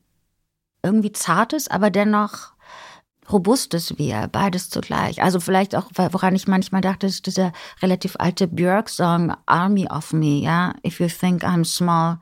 irgendwie 0.83 1.13
zartes, 1.13 1.69
aber 1.69 1.91
dennoch 1.91 2.53
robustes 3.31 3.99
Wir, 3.99 4.27
beides 4.33 4.71
zugleich. 4.71 5.23
Also 5.23 5.39
vielleicht 5.39 5.77
auch, 5.77 5.91
woran 5.97 6.35
ich 6.35 6.49
manchmal 6.49 6.81
dachte, 6.81 7.07
ist 7.07 7.27
dieser 7.27 7.53
relativ 7.83 8.17
alte 8.19 8.49
Björk-Song 8.49 9.35
Army 9.45 9.87
of 9.91 10.15
Me, 10.15 10.41
ja. 10.41 10.73
If 10.83 10.99
you 10.99 11.09
think 11.09 11.45
I'm 11.45 11.67
small, 11.67 12.21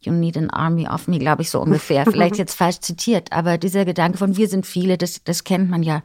you 0.00 0.10
need 0.10 0.38
an 0.38 0.48
army 0.48 0.88
of 0.88 1.06
me, 1.06 1.18
glaube 1.18 1.42
ich, 1.42 1.50
so 1.50 1.60
ungefähr. 1.60 2.04
Vielleicht 2.10 2.38
jetzt 2.38 2.54
falsch 2.54 2.80
zitiert, 2.80 3.30
aber 3.30 3.58
dieser 3.58 3.84
Gedanke 3.84 4.16
von 4.16 4.38
wir 4.38 4.48
sind 4.48 4.64
viele, 4.64 4.96
das, 4.96 5.22
das 5.22 5.44
kennt 5.44 5.68
man 5.68 5.82
ja. 5.82 6.00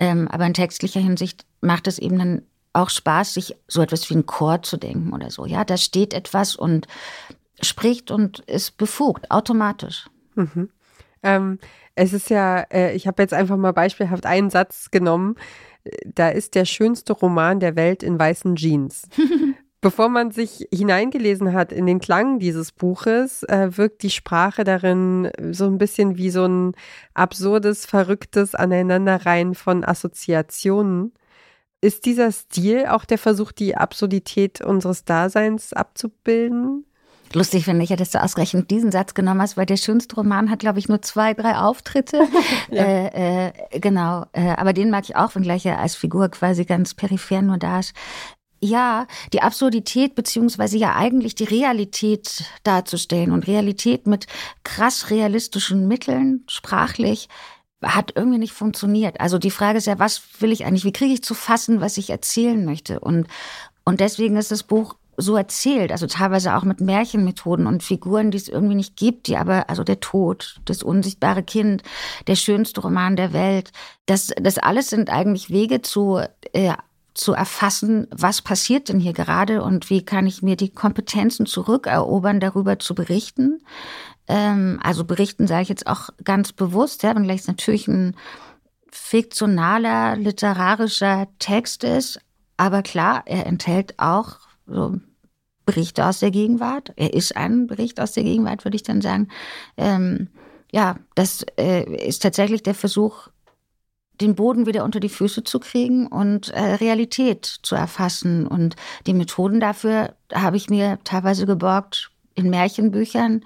Ähm, 0.00 0.26
aber 0.26 0.44
in 0.44 0.54
textlicher 0.54 1.00
Hinsicht 1.00 1.46
macht 1.60 1.86
es 1.86 2.00
eben 2.00 2.18
dann 2.18 2.42
auch 2.74 2.90
Spaß, 2.90 3.34
sich 3.34 3.56
so 3.68 3.80
etwas 3.80 4.08
wie 4.10 4.14
ein 4.14 4.26
Chor 4.26 4.62
zu 4.62 4.76
denken 4.76 5.12
oder 5.12 5.30
so. 5.30 5.46
Ja, 5.46 5.64
da 5.64 5.76
steht 5.76 6.12
etwas 6.12 6.56
und 6.56 6.86
spricht 7.62 8.10
und 8.10 8.40
ist 8.40 8.76
befugt, 8.76 9.30
automatisch. 9.30 10.08
Mhm. 10.34 10.68
Ähm, 11.22 11.58
es 11.94 12.12
ist 12.12 12.28
ja, 12.30 12.60
äh, 12.72 12.94
ich 12.94 13.06
habe 13.06 13.22
jetzt 13.22 13.32
einfach 13.32 13.56
mal 13.56 13.72
beispielhaft 13.72 14.26
einen 14.26 14.50
Satz 14.50 14.90
genommen. 14.90 15.36
Da 16.04 16.28
ist 16.28 16.54
der 16.54 16.64
schönste 16.64 17.12
Roman 17.12 17.60
der 17.60 17.76
Welt 17.76 18.02
in 18.02 18.18
weißen 18.18 18.56
Jeans. 18.56 19.08
Bevor 19.80 20.08
man 20.08 20.30
sich 20.30 20.66
hineingelesen 20.72 21.52
hat 21.52 21.70
in 21.70 21.84
den 21.84 22.00
Klang 22.00 22.38
dieses 22.38 22.72
Buches, 22.72 23.42
äh, 23.42 23.76
wirkt 23.76 24.02
die 24.02 24.10
Sprache 24.10 24.64
darin 24.64 25.30
so 25.50 25.66
ein 25.66 25.76
bisschen 25.76 26.16
wie 26.16 26.30
so 26.30 26.46
ein 26.46 26.72
absurdes, 27.12 27.84
verrücktes 27.84 28.54
Aneinanderreihen 28.54 29.54
von 29.54 29.84
Assoziationen. 29.84 31.12
Ist 31.84 32.06
dieser 32.06 32.32
Stil 32.32 32.86
auch 32.86 33.04
der 33.04 33.18
Versuch, 33.18 33.52
die 33.52 33.76
Absurdität 33.76 34.62
unseres 34.62 35.04
Daseins 35.04 35.74
abzubilden? 35.74 36.86
Lustig 37.34 37.66
finde 37.66 37.84
ich 37.84 37.90
ja, 37.90 37.96
dass 37.96 38.10
du 38.10 38.22
ausgerechnet 38.22 38.70
diesen 38.70 38.90
Satz 38.90 39.12
genommen 39.12 39.42
hast, 39.42 39.58
weil 39.58 39.66
der 39.66 39.76
schönste 39.76 40.16
Roman 40.16 40.48
hat, 40.48 40.60
glaube 40.60 40.78
ich, 40.78 40.88
nur 40.88 41.02
zwei, 41.02 41.34
drei 41.34 41.58
Auftritte. 41.58 42.26
ja. 42.70 42.82
äh, 42.84 43.48
äh, 43.48 43.80
genau, 43.80 44.24
äh, 44.32 44.54
aber 44.56 44.72
den 44.72 44.88
mag 44.88 45.04
ich 45.04 45.16
auch, 45.16 45.34
wenngleich 45.34 45.66
er 45.66 45.78
als 45.78 45.94
Figur 45.94 46.30
quasi 46.30 46.64
ganz 46.64 46.94
peripher 46.94 47.42
nur 47.42 47.58
da 47.58 47.80
ist. 47.80 47.92
Ja, 48.60 49.06
die 49.34 49.42
Absurdität 49.42 50.14
beziehungsweise 50.14 50.78
ja 50.78 50.96
eigentlich 50.96 51.34
die 51.34 51.44
Realität 51.44 52.44
darzustellen 52.62 53.30
und 53.30 53.46
Realität 53.46 54.06
mit 54.06 54.26
krass 54.62 55.10
realistischen 55.10 55.86
Mitteln, 55.86 56.44
sprachlich, 56.48 57.28
hat 57.84 58.12
irgendwie 58.14 58.38
nicht 58.38 58.52
funktioniert. 58.52 59.20
Also 59.20 59.38
die 59.38 59.50
Frage 59.50 59.78
ist 59.78 59.86
ja, 59.86 59.98
was 59.98 60.22
will 60.40 60.52
ich 60.52 60.64
eigentlich? 60.64 60.84
Wie 60.84 60.92
kriege 60.92 61.14
ich 61.14 61.22
zu 61.22 61.34
fassen, 61.34 61.80
was 61.80 61.98
ich 61.98 62.10
erzählen 62.10 62.64
möchte? 62.64 63.00
Und, 63.00 63.26
und 63.84 64.00
deswegen 64.00 64.36
ist 64.36 64.50
das 64.50 64.62
Buch 64.62 64.96
so 65.16 65.36
erzählt, 65.36 65.92
also 65.92 66.06
teilweise 66.06 66.56
auch 66.56 66.64
mit 66.64 66.80
Märchenmethoden 66.80 67.66
und 67.66 67.82
Figuren, 67.82 68.30
die 68.30 68.38
es 68.38 68.48
irgendwie 68.48 68.74
nicht 68.74 68.96
gibt, 68.96 69.28
die 69.28 69.36
aber, 69.36 69.70
also 69.70 69.84
der 69.84 70.00
Tod, 70.00 70.60
das 70.64 70.82
unsichtbare 70.82 71.42
Kind, 71.42 71.82
der 72.26 72.36
schönste 72.36 72.80
Roman 72.80 73.16
der 73.16 73.32
Welt, 73.32 73.70
das, 74.06 74.32
das 74.40 74.58
alles 74.58 74.90
sind 74.90 75.10
eigentlich 75.10 75.50
Wege 75.50 75.82
zu, 75.82 76.20
äh, 76.52 76.72
zu 77.14 77.32
erfassen, 77.32 78.08
was 78.10 78.42
passiert 78.42 78.88
denn 78.88 78.98
hier 78.98 79.12
gerade 79.12 79.62
und 79.62 79.88
wie 79.88 80.04
kann 80.04 80.26
ich 80.26 80.42
mir 80.42 80.56
die 80.56 80.70
Kompetenzen 80.70 81.46
zurückerobern, 81.46 82.40
darüber 82.40 82.78
zu 82.80 82.94
berichten. 82.94 83.62
Ähm, 84.28 84.80
also 84.82 85.04
berichten 85.04 85.46
sage 85.46 85.62
ich 85.62 85.68
jetzt 85.68 85.86
auch 85.86 86.10
ganz 86.22 86.52
bewusst, 86.52 87.02
ja, 87.02 87.14
wenn 87.14 87.24
gleich 87.24 87.46
natürlich 87.46 87.88
ein 87.88 88.16
fiktionaler, 88.90 90.16
literarischer 90.16 91.28
Text 91.38 91.84
ist, 91.84 92.20
aber 92.56 92.82
klar, 92.82 93.22
er 93.26 93.46
enthält 93.46 93.98
auch 93.98 94.38
so 94.66 95.00
Berichte 95.66 96.06
aus 96.06 96.20
der 96.20 96.30
Gegenwart. 96.30 96.92
Er 96.96 97.14
ist 97.14 97.36
ein 97.36 97.66
Bericht 97.66 98.00
aus 98.00 98.12
der 98.12 98.22
Gegenwart, 98.22 98.64
würde 98.64 98.76
ich 98.76 98.82
dann 98.82 99.00
sagen. 99.00 99.28
Ähm, 99.76 100.28
ja, 100.72 100.96
das 101.14 101.44
äh, 101.58 101.84
ist 102.06 102.22
tatsächlich 102.22 102.62
der 102.62 102.74
Versuch, 102.74 103.28
den 104.20 104.34
Boden 104.34 104.66
wieder 104.66 104.84
unter 104.84 105.00
die 105.00 105.08
Füße 105.08 105.42
zu 105.42 105.58
kriegen 105.58 106.06
und 106.06 106.50
äh, 106.50 106.74
Realität 106.74 107.44
zu 107.44 107.74
erfassen. 107.74 108.46
Und 108.46 108.76
die 109.06 109.14
Methoden 109.14 109.58
dafür 109.58 110.14
habe 110.32 110.56
ich 110.56 110.70
mir 110.70 110.98
teilweise 111.04 111.46
geborgt 111.46 112.10
in 112.34 112.50
Märchenbüchern, 112.50 113.44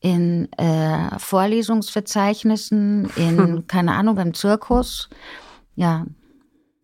in 0.00 0.50
äh, 0.54 1.18
Vorlesungsverzeichnissen, 1.18 3.10
in, 3.16 3.66
keine 3.66 3.94
Ahnung, 3.94 4.16
beim 4.16 4.34
Zirkus. 4.34 5.08
Ja, 5.74 6.06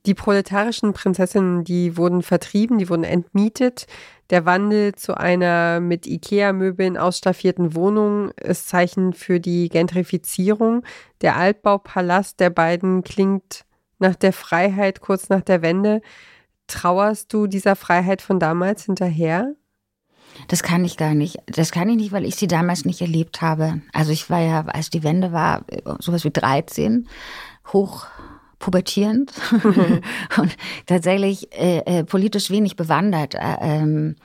die 0.07 0.15
proletarischen 0.15 0.93
Prinzessinnen, 0.93 1.65
die 1.65 1.97
wurden 1.97 2.23
vertrieben, 2.23 2.79
die 2.79 2.89
wurden 2.89 3.05
entmietet. 3.05 3.87
Der 4.31 4.45
Wandel 4.45 4.95
zu 4.95 5.17
einer 5.17 5.81
mit 5.81 6.07
IKEA-Möbeln 6.07 6.97
ausstaffierten 6.97 7.75
Wohnung 7.75 8.31
ist 8.33 8.69
Zeichen 8.69 9.13
für 9.13 9.41
die 9.41 9.69
Gentrifizierung. 9.69 10.85
Der 11.23 11.37
Altbaupalast 11.37 12.39
der 12.39 12.51
beiden 12.51 13.03
klingt 13.03 13.65
nach 13.99 14.15
der 14.15 14.33
Freiheit 14.33 15.01
kurz 15.01 15.29
nach 15.29 15.43
der 15.43 15.63
Wende. 15.63 16.03
Trauerst 16.69 17.33
du 17.33 17.47
dieser 17.49 17.75
Freiheit 17.75 18.23
von 18.23 18.39
damals 18.39 18.85
hinterher? 18.85 19.55
Das 20.49 20.63
kann 20.63 20.85
ich 20.85 20.97
gar 20.97 21.15
nicht. 21.15 21.39
Das 21.47 21.71
kann 21.71 21.89
ich 21.89 21.97
nicht, 21.97 22.13
weil 22.13 22.25
ich 22.25 22.37
sie 22.37 22.47
damals 22.47 22.85
nicht 22.85 23.01
erlebt 23.01 23.43
habe. 23.43 23.81
Also 23.93 24.13
ich 24.13 24.31
war 24.31 24.41
ja, 24.41 24.65
als 24.67 24.91
die 24.91 25.03
Wende 25.03 25.33
war, 25.33 25.65
sowas 25.99 26.25
wie 26.25 26.31
13, 26.31 27.09
hoch 27.73 28.07
pubertierend 28.59 29.33
und 30.39 30.57
tatsächlich 30.87 31.53
äh, 31.53 31.79
äh, 31.85 32.05
politisch 32.05 32.51
wenig 32.51 32.77
bewandert. 32.77 33.35
Äh, 33.35 33.57
ähm, 33.61 34.17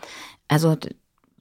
also 0.48 0.78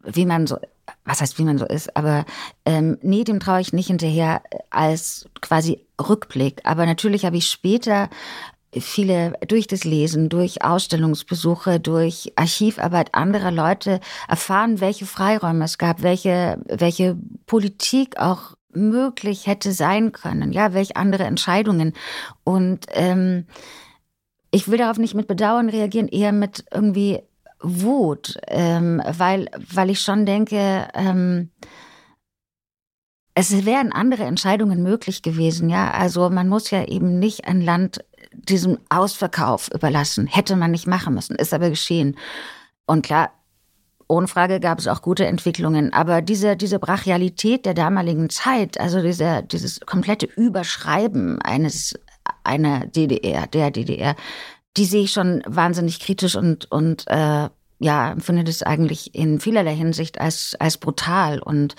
wie 0.02 0.26
man 0.26 0.46
so, 0.46 0.58
was 1.04 1.20
heißt, 1.20 1.38
wie 1.38 1.44
man 1.44 1.58
so 1.58 1.66
ist, 1.66 1.96
aber 1.96 2.24
ähm, 2.64 2.98
nee, 3.02 3.24
dem 3.24 3.40
traue 3.40 3.60
ich 3.60 3.72
nicht 3.72 3.88
hinterher 3.88 4.42
als 4.70 5.28
quasi 5.40 5.84
Rückblick. 6.00 6.60
Aber 6.64 6.86
natürlich 6.86 7.24
habe 7.24 7.36
ich 7.36 7.46
später 7.46 8.08
viele 8.78 9.32
durch 9.48 9.66
das 9.66 9.84
Lesen, 9.84 10.28
durch 10.28 10.62
Ausstellungsbesuche, 10.62 11.80
durch 11.80 12.32
Archivarbeit 12.36 13.14
anderer 13.14 13.50
Leute 13.50 14.00
erfahren, 14.28 14.80
welche 14.80 15.06
Freiräume 15.06 15.64
es 15.64 15.78
gab, 15.78 16.02
welche, 16.02 16.58
welche 16.68 17.16
Politik 17.46 18.18
auch 18.18 18.54
möglich 18.72 19.46
hätte 19.46 19.72
sein 19.72 20.12
können, 20.12 20.52
ja, 20.52 20.72
welche 20.72 20.96
andere 20.96 21.24
Entscheidungen. 21.24 21.94
Und 22.44 22.86
ähm, 22.90 23.46
ich 24.52 24.68
will 24.68 24.78
darauf 24.78 24.98
nicht 24.98 25.14
mit 25.14 25.26
Bedauern 25.26 25.68
reagieren, 25.68 26.08
eher 26.08 26.32
mit 26.32 26.64
irgendwie 26.72 27.20
Wut, 27.62 28.38
ähm, 28.46 29.02
weil, 29.04 29.50
weil 29.72 29.90
ich 29.90 30.00
schon 30.00 30.24
denke, 30.24 30.88
ähm, 30.94 31.50
es 33.34 33.64
wären 33.64 33.92
andere 33.92 34.24
Entscheidungen 34.24 34.82
möglich 34.82 35.22
gewesen, 35.22 35.68
ja. 35.68 35.90
Also 35.92 36.30
man 36.30 36.48
muss 36.48 36.70
ja 36.70 36.84
eben 36.84 37.18
nicht 37.18 37.46
ein 37.46 37.60
Land 37.60 38.04
diesem 38.32 38.78
Ausverkauf 38.88 39.70
überlassen. 39.72 40.26
Hätte 40.26 40.56
man 40.56 40.70
nicht 40.70 40.86
machen 40.86 41.14
müssen, 41.14 41.36
ist 41.36 41.54
aber 41.54 41.70
geschehen. 41.70 42.16
Und 42.86 43.02
klar, 43.02 43.30
ohne 44.08 44.26
Frage 44.26 44.58
gab 44.58 44.78
es 44.78 44.88
auch 44.88 45.02
gute 45.02 45.26
Entwicklungen, 45.26 45.92
aber 45.92 46.20
diese, 46.20 46.56
diese 46.56 46.80
Brachialität 46.80 47.64
der 47.64 47.74
damaligen 47.74 48.28
Zeit, 48.28 48.80
also 48.80 49.00
diese, 49.00 49.44
dieses 49.44 49.80
komplette 49.80 50.26
Überschreiben 50.26 51.40
eines, 51.42 51.94
einer 52.42 52.86
DDR, 52.86 53.46
der 53.46 53.70
DDR, 53.70 54.16
die 54.76 54.84
sehe 54.84 55.04
ich 55.04 55.12
schon 55.12 55.42
wahnsinnig 55.46 56.00
kritisch 56.00 56.34
und, 56.34 56.70
und 56.72 57.04
äh, 57.06 57.48
ja, 57.78 58.12
empfinde 58.12 58.44
das 58.44 58.62
eigentlich 58.62 59.14
in 59.14 59.40
vielerlei 59.40 59.74
Hinsicht 59.74 60.20
als, 60.20 60.56
als 60.58 60.78
brutal 60.78 61.40
und 61.40 61.76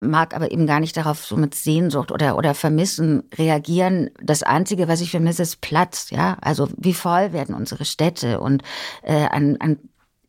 mag 0.00 0.34
aber 0.34 0.50
eben 0.52 0.66
gar 0.66 0.80
nicht 0.80 0.96
darauf 0.96 1.24
so 1.24 1.36
mit 1.36 1.54
Sehnsucht 1.54 2.12
oder, 2.12 2.36
oder 2.36 2.54
Vermissen 2.54 3.24
reagieren. 3.36 4.10
Das 4.22 4.42
Einzige, 4.42 4.88
was 4.88 5.00
ich 5.00 5.10
vermisse, 5.10 5.42
ist 5.42 5.60
Platz, 5.60 6.10
ja. 6.10 6.36
Also 6.40 6.68
wie 6.76 6.94
voll 6.94 7.32
werden 7.32 7.54
unsere 7.54 7.84
Städte 7.84 8.40
und 8.40 8.62
äh, 9.02 9.26
an, 9.26 9.56
an 9.60 9.78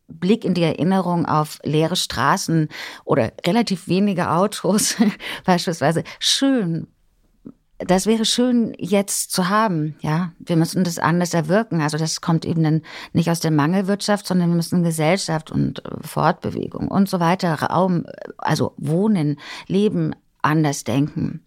Blick 0.08 0.44
in 0.44 0.54
die 0.54 0.62
Erinnerung 0.62 1.26
auf 1.26 1.60
leere 1.62 1.96
Straßen 1.96 2.68
oder 3.04 3.32
relativ 3.46 3.86
wenige 3.86 4.30
Autos 4.30 4.96
beispielsweise 5.44 6.04
schön. 6.18 6.88
Das 7.86 8.06
wäre 8.06 8.26
schön 8.26 8.74
jetzt 8.78 9.32
zu 9.32 9.48
haben, 9.48 9.96
ja. 10.00 10.32
Wir 10.38 10.56
müssen 10.56 10.84
das 10.84 10.98
anders 10.98 11.32
erwirken. 11.32 11.80
Also 11.80 11.96
das 11.96 12.20
kommt 12.20 12.44
eben 12.44 12.62
dann 12.62 12.82
nicht 13.12 13.30
aus 13.30 13.40
der 13.40 13.50
Mangelwirtschaft, 13.50 14.26
sondern 14.26 14.50
wir 14.50 14.56
müssen 14.56 14.82
Gesellschaft 14.82 15.50
und 15.50 15.84
äh, 15.84 15.90
Fortbewegung 16.02 16.88
und 16.88 17.08
so 17.08 17.20
weiter, 17.20 17.54
Raum, 17.54 18.04
also 18.36 18.74
Wohnen, 18.76 19.38
Leben 19.66 20.14
anders 20.42 20.84
denken. 20.84 21.42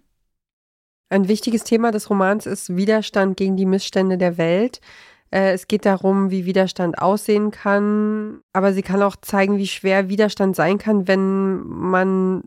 Ein 1.10 1.28
wichtiges 1.28 1.64
Thema 1.64 1.92
des 1.92 2.10
Romans 2.10 2.48
ist 2.48 2.76
Widerstand 2.76 3.38
gegen 3.38 3.56
die 3.56 3.68
Missstände 3.68 4.18
der 4.18 4.40
Welt. 4.40 4.82
Äh, 5.30 5.54
es 5.54 5.68
geht 5.68 5.86
darum, 5.86 6.32
wie 6.32 6.46
Widerstand 6.46 6.98
aussehen 7.00 7.52
kann, 7.52 8.42
aber 8.54 8.74
sie 8.74 8.82
kann 8.82 9.04
auch 9.04 9.16
zeigen, 9.18 9.58
wie 9.58 9.68
schwer 9.68 10.10
Widerstand 10.10 10.56
sein 10.56 10.80
kann, 10.80 11.08
wenn 11.08 11.60
man 11.68 12.44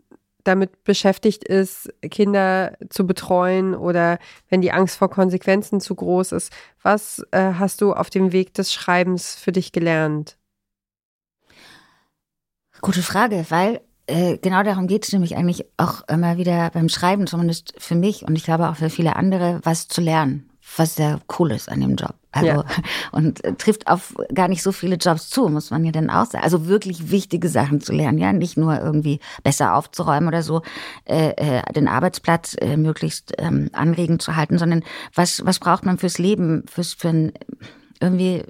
damit 0.47 0.83
beschäftigt 0.83 1.43
ist, 1.43 1.93
Kinder 2.01 2.77
zu 2.89 3.05
betreuen 3.05 3.75
oder 3.75 4.19
wenn 4.49 4.61
die 4.61 4.71
Angst 4.71 4.97
vor 4.97 5.09
Konsequenzen 5.09 5.81
zu 5.81 5.95
groß 5.95 6.31
ist. 6.31 6.51
Was 6.81 7.25
äh, 7.31 7.53
hast 7.53 7.81
du 7.81 7.93
auf 7.93 8.09
dem 8.09 8.31
Weg 8.31 8.53
des 8.53 8.73
Schreibens 8.73 9.35
für 9.35 9.51
dich 9.51 9.71
gelernt? 9.71 10.37
Gute 12.81 13.01
Frage, 13.01 13.45
weil 13.49 13.81
äh, 14.07 14.37
genau 14.37 14.63
darum 14.63 14.87
geht 14.87 15.05
es 15.05 15.11
nämlich 15.11 15.35
eigentlich 15.35 15.65
auch 15.77 16.07
immer 16.07 16.37
wieder 16.37 16.69
beim 16.69 16.89
Schreiben, 16.89 17.27
zumindest 17.27 17.73
für 17.77 17.95
mich 17.95 18.23
und 18.23 18.35
ich 18.35 18.43
glaube 18.43 18.69
auch 18.69 18.75
für 18.75 18.89
viele 18.89 19.15
andere, 19.15 19.59
was 19.63 19.87
zu 19.87 20.01
lernen, 20.01 20.49
was 20.77 20.95
sehr 20.95 21.19
cool 21.37 21.51
ist 21.51 21.69
an 21.69 21.81
dem 21.81 21.95
Job. 21.95 22.15
Also, 22.37 22.45
ja. 22.45 22.65
und 23.11 23.43
äh, 23.43 23.53
trifft 23.53 23.87
auf 23.87 24.15
gar 24.33 24.47
nicht 24.47 24.63
so 24.63 24.71
viele 24.71 24.95
Jobs 24.95 25.29
zu, 25.29 25.49
muss 25.49 25.71
man 25.71 25.83
ja 25.83 25.91
dann 25.91 26.09
auch 26.09 26.25
sagen. 26.25 26.43
Also 26.43 26.67
wirklich 26.67 27.11
wichtige 27.11 27.49
Sachen 27.49 27.81
zu 27.81 27.93
lernen, 27.93 28.17
ja, 28.17 28.33
nicht 28.33 28.57
nur 28.57 28.79
irgendwie 28.79 29.19
besser 29.43 29.75
aufzuräumen 29.75 30.27
oder 30.27 30.43
so, 30.43 30.61
äh, 31.05 31.29
äh, 31.29 31.73
den 31.73 31.87
Arbeitsplatz 31.87 32.55
äh, 32.59 32.77
möglichst 32.77 33.33
ähm, 33.37 33.69
anregend 33.73 34.21
zu 34.21 34.35
halten, 34.35 34.57
sondern 34.57 34.83
was, 35.13 35.45
was 35.45 35.59
braucht 35.59 35.85
man 35.85 35.97
fürs 35.97 36.17
Leben, 36.17 36.63
fürs, 36.67 36.93
für 36.93 37.09
ein 37.09 37.33
irgendwie 37.99 38.43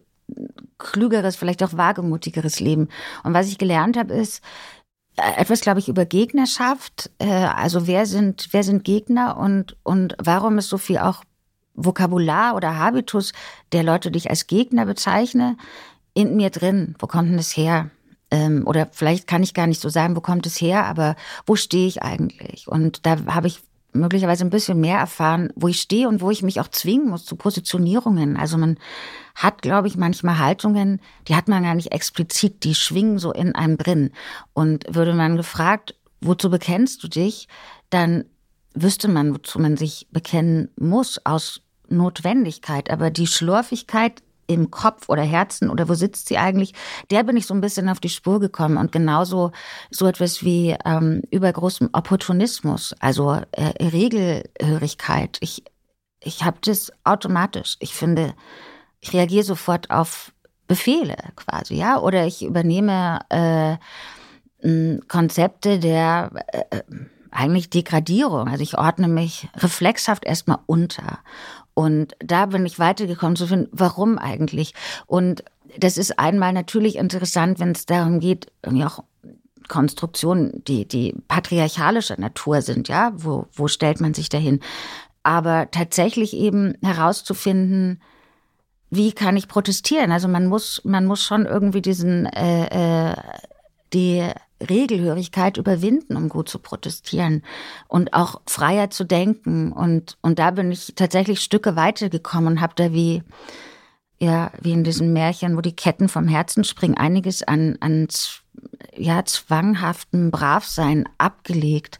klügeres, 0.78 1.36
vielleicht 1.36 1.64
auch 1.64 1.74
wagemutigeres 1.74 2.60
Leben. 2.60 2.90
Und 3.24 3.34
was 3.34 3.48
ich 3.48 3.58
gelernt 3.58 3.98
habe, 3.98 4.14
ist, 4.14 4.44
äh, 5.16 5.42
etwas, 5.42 5.62
glaube 5.62 5.80
ich, 5.80 5.88
über 5.88 6.06
Gegnerschaft. 6.06 7.10
Also 7.20 7.88
wer 7.88 8.06
sind, 8.06 8.50
wer 8.52 8.64
sind 8.64 8.84
Gegner 8.84 9.38
und, 9.38 9.78
und 9.84 10.16
warum 10.22 10.58
ist 10.58 10.70
so 10.70 10.78
viel 10.78 10.98
auch 10.98 11.24
Vokabular 11.78 12.56
oder 12.56 12.78
Habitus 12.78 13.32
der 13.72 13.84
Leute, 13.84 14.12
die 14.12 14.18
ich 14.18 14.30
als 14.30 14.48
Gegner 14.48 14.86
bezeichne, 14.86 15.56
in 16.14 16.36
mir 16.36 16.50
drin? 16.50 16.96
Wo 17.00 17.08
kommt 17.08 17.30
denn 17.30 17.38
das 17.38 17.56
her? 17.56 17.92
Ähm, 18.30 18.64
oder 18.66 18.90
vielleicht 18.92 19.28
kann 19.28 19.44
ich 19.44 19.54
gar 19.54 19.68
nicht 19.68 19.80
so 19.80 19.88
sagen, 19.88 20.16
wo 20.16 20.22
kommt 20.22 20.46
es 20.46 20.60
her, 20.60 20.86
aber 20.86 21.16
wo 21.46 21.56
stehe 21.56 21.88
ich 21.88 22.04
eigentlich? 22.04 22.68
Und 22.68 23.06
da 23.06 23.18
habe 23.28 23.48
ich 23.48 23.62
möglicherweise 23.94 24.44
ein 24.44 24.50
bisschen 24.50 24.80
mehr 24.80 25.00
erfahren, 25.00 25.50
wo 25.56 25.68
ich 25.68 25.80
stehe 25.80 26.08
und 26.08 26.22
wo 26.22 26.30
ich 26.30 26.44
mich 26.44 26.60
auch 26.60 26.68
zwingen 26.68 27.10
muss 27.10 27.26
zu 27.26 27.36
Positionierungen. 27.36 28.38
Also 28.38 28.58
man 28.58 28.78
hat, 29.36 29.62
glaube 29.62 29.88
ich, 29.88 29.98
manchmal 29.98 30.40
Haltungen, 30.40 31.00
die 31.28 31.36
hat 31.36 31.48
man 31.48 31.64
gar 31.64 31.76
nicht 31.76 31.92
explizit, 31.92 32.64
die 32.64 32.76
schwingen 32.76 33.20
so 33.20 33.32
in 33.32 33.56
einem 33.56 33.78
drin. 33.78 34.12
Und 34.54 34.84
würde 34.94 35.14
man 35.14 35.38
gefragt, 35.38 35.96
wozu 36.22 36.50
bekennst 36.50 37.04
du 37.04 37.08
dich, 37.08 37.48
dann 37.90 38.26
wüsste 38.74 39.08
man, 39.08 39.34
wozu 39.34 39.60
man 39.60 39.78
sich 39.78 40.08
bekennen 40.12 40.70
muss 40.78 41.20
aus 41.26 41.62
Notwendigkeit. 41.90 42.90
Aber 42.90 43.10
die 43.10 43.28
Schlurfigkeit 43.28 44.22
im 44.48 44.72
Kopf 44.72 45.10
oder 45.10 45.24
Herzen 45.24 45.70
oder 45.70 45.90
wo 45.90 45.94
sitzt 45.94 46.28
sie 46.28 46.38
eigentlich, 46.38 46.74
der 47.12 47.24
bin 47.24 47.38
ich 47.38 47.46
so 47.46 47.54
ein 47.54 47.62
bisschen 47.62 47.90
auf 47.90 48.00
die 48.00 48.10
Spur 48.10 48.40
gekommen 48.40 48.78
und 48.78 48.92
genauso 48.92 49.52
so 49.92 50.08
etwas 50.08 50.44
wie 50.44 50.76
ähm, 50.86 51.22
übergroßem 51.32 51.90
Opportunismus, 51.92 52.96
also 53.00 53.42
äh, 53.52 53.84
Regelhörigkeit. 53.84 55.38
Ich, 55.42 55.64
ich 56.22 56.44
habe 56.44 56.58
das 56.64 56.92
automatisch. 57.04 57.76
Ich 57.80 57.94
finde, 57.94 58.34
ich 59.02 59.14
reagiere 59.14 59.44
sofort 59.44 59.92
auf 59.92 60.32
Befehle 60.68 61.16
quasi, 61.36 61.76
ja, 61.76 62.00
oder 62.00 62.26
ich 62.26 62.44
übernehme 62.44 63.20
äh, 63.30 63.78
Konzepte 65.08 65.80
der 65.80 66.32
äh, 66.48 66.82
eigentlich 67.32 67.70
Degradierung. 67.70 68.48
Also 68.48 68.64
ich 68.64 68.78
ordne 68.78 69.08
mich 69.08 69.48
reflexhaft 69.56 70.26
erstmal 70.26 70.60
unter. 70.66 71.20
Und 71.78 72.16
da 72.18 72.48
bin 72.48 72.66
ich 72.66 72.80
weitergekommen 72.80 73.36
zu 73.36 73.46
finden, 73.46 73.70
warum 73.72 74.18
eigentlich? 74.18 74.74
Und 75.06 75.44
das 75.78 76.00
ist 76.00 76.18
einmal 76.18 76.52
natürlich 76.52 76.96
interessant, 76.96 77.60
wenn 77.60 77.70
es 77.70 77.86
darum 77.86 78.20
geht, 78.20 78.52
irgendwie 78.64 78.84
auch 78.84 79.04
Konstruktionen, 79.68 80.64
die, 80.68 80.88
die 80.88 81.14
patriarchalischer 81.28 82.20
Natur 82.20 82.64
sind, 82.64 82.88
ja, 82.88 83.12
wo, 83.16 83.46
wo 83.54 83.68
stellt 83.68 84.02
man 84.02 84.16
sich 84.16 84.28
dahin? 84.28 84.60
Aber 85.22 85.70
tatsächlich 85.70 86.34
eben 86.34 86.74
herauszufinden, 86.82 88.02
wie 88.90 89.12
kann 89.12 89.38
ich 89.38 89.48
protestieren? 89.48 90.12
Also 90.12 90.28
man 90.28 90.48
muss, 90.48 90.82
man 90.84 91.06
muss 91.06 91.22
schon 91.22 91.46
irgendwie 91.46 91.84
diesen 91.84 92.26
äh, 92.26 93.12
äh, 93.12 93.16
die 93.94 94.28
Regelhörigkeit 94.62 95.58
überwinden, 95.58 96.16
um 96.16 96.30
gut 96.30 96.50
zu 96.50 96.60
protestieren 96.60 97.44
und 97.88 98.14
auch 98.14 98.42
freier 98.48 98.90
zu 98.90 99.04
denken. 99.04 99.72
Und, 99.72 100.18
und 100.22 100.40
da 100.40 100.52
bin 100.52 100.72
ich 100.72 100.94
tatsächlich 100.96 101.42
Stücke 101.42 101.76
weitergekommen 101.76 102.54
und 102.54 102.62
habe 102.62 102.74
da 102.76 102.92
wie, 102.92 103.24
ja, 104.20 104.52
wie 104.60 104.72
in 104.72 104.84
diesem 104.84 105.14
Märchen, 105.14 105.56
wo 105.56 105.62
die 105.62 105.76
Ketten 105.76 106.10
vom 106.10 106.28
Herzen 106.28 106.64
springen, 106.64 106.98
einiges 106.98 107.44
an, 107.44 107.78
an 107.82 108.08
ja, 108.96 109.24
zwanghaftem 109.26 110.32
Bravsein 110.32 111.08
abgelegt. 111.18 112.00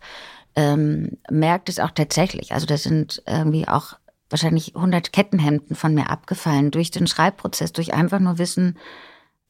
Ähm, 0.56 1.18
merkt 1.30 1.70
es 1.70 1.80
auch 1.80 1.92
tatsächlich. 1.92 2.54
Also 2.54 2.66
das 2.66 2.82
sind 2.82 3.22
irgendwie 3.28 3.68
auch 3.68 3.94
wahrscheinlich 4.30 4.76
100 4.76 5.14
Kettenhemden 5.14 5.76
von 5.76 5.94
mir 5.94 6.10
abgefallen 6.10 6.72
durch 6.72 6.90
den 6.90 7.06
Schreibprozess, 7.06 7.72
durch 7.72 7.94
einfach 7.94 8.20
nur 8.20 8.40
Wissen, 8.40 8.78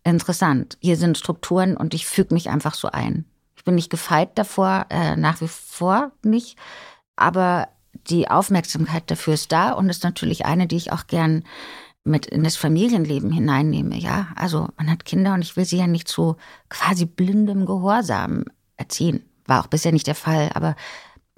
interessant. 0.09 0.77
Hier 0.81 0.97
sind 0.97 1.17
Strukturen 1.17 1.77
und 1.77 1.93
ich 1.93 2.05
füge 2.05 2.33
mich 2.33 2.49
einfach 2.49 2.73
so 2.73 2.89
ein. 2.89 3.25
Ich 3.55 3.63
bin 3.63 3.75
nicht 3.75 3.89
gefeit 3.89 4.37
davor, 4.37 4.85
äh, 4.89 5.15
nach 5.15 5.41
wie 5.41 5.47
vor 5.47 6.11
nicht, 6.23 6.57
aber 7.15 7.67
die 8.09 8.29
Aufmerksamkeit 8.29 9.09
dafür 9.09 9.33
ist 9.33 9.51
da 9.51 9.71
und 9.71 9.89
ist 9.89 10.03
natürlich 10.03 10.45
eine, 10.45 10.67
die 10.67 10.77
ich 10.77 10.91
auch 10.91 11.07
gern 11.07 11.43
mit 12.03 12.25
in 12.25 12.43
das 12.43 12.55
Familienleben 12.55 13.31
hineinnehme. 13.31 13.97
Ja, 13.97 14.27
also 14.35 14.69
man 14.77 14.89
hat 14.89 15.05
Kinder 15.05 15.33
und 15.33 15.41
ich 15.41 15.57
will 15.57 15.65
sie 15.65 15.77
ja 15.77 15.87
nicht 15.87 16.07
zu 16.07 16.37
quasi 16.69 17.05
blindem 17.05 17.65
Gehorsam 17.65 18.45
erziehen. 18.77 19.25
War 19.45 19.61
auch 19.61 19.67
bisher 19.67 19.91
nicht 19.91 20.07
der 20.07 20.15
Fall, 20.15 20.51
aber 20.53 20.75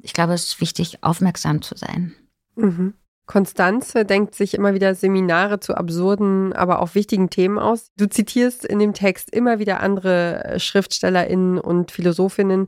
ich 0.02 0.14
glaube, 0.14 0.34
es 0.34 0.46
ist 0.46 0.62
wichtig, 0.62 1.04
aufmerksam 1.04 1.62
zu 1.62 1.76
sein. 1.76 2.16
Mhm. 2.56 2.94
Konstanze 3.30 4.06
denkt 4.06 4.34
sich 4.34 4.56
immer 4.56 4.74
wieder 4.74 4.96
Seminare 4.96 5.60
zu 5.60 5.76
absurden, 5.76 6.52
aber 6.52 6.82
auch 6.82 6.96
wichtigen 6.96 7.30
Themen 7.30 7.60
aus. 7.60 7.92
Du 7.96 8.10
zitierst 8.10 8.66
in 8.66 8.80
dem 8.80 8.94
Text 8.94 9.32
immer 9.32 9.60
wieder 9.60 9.82
andere 9.82 10.44
äh, 10.46 10.60
SchriftstellerInnen 10.60 11.60
und 11.60 11.92
Philosophinnen. 11.92 12.66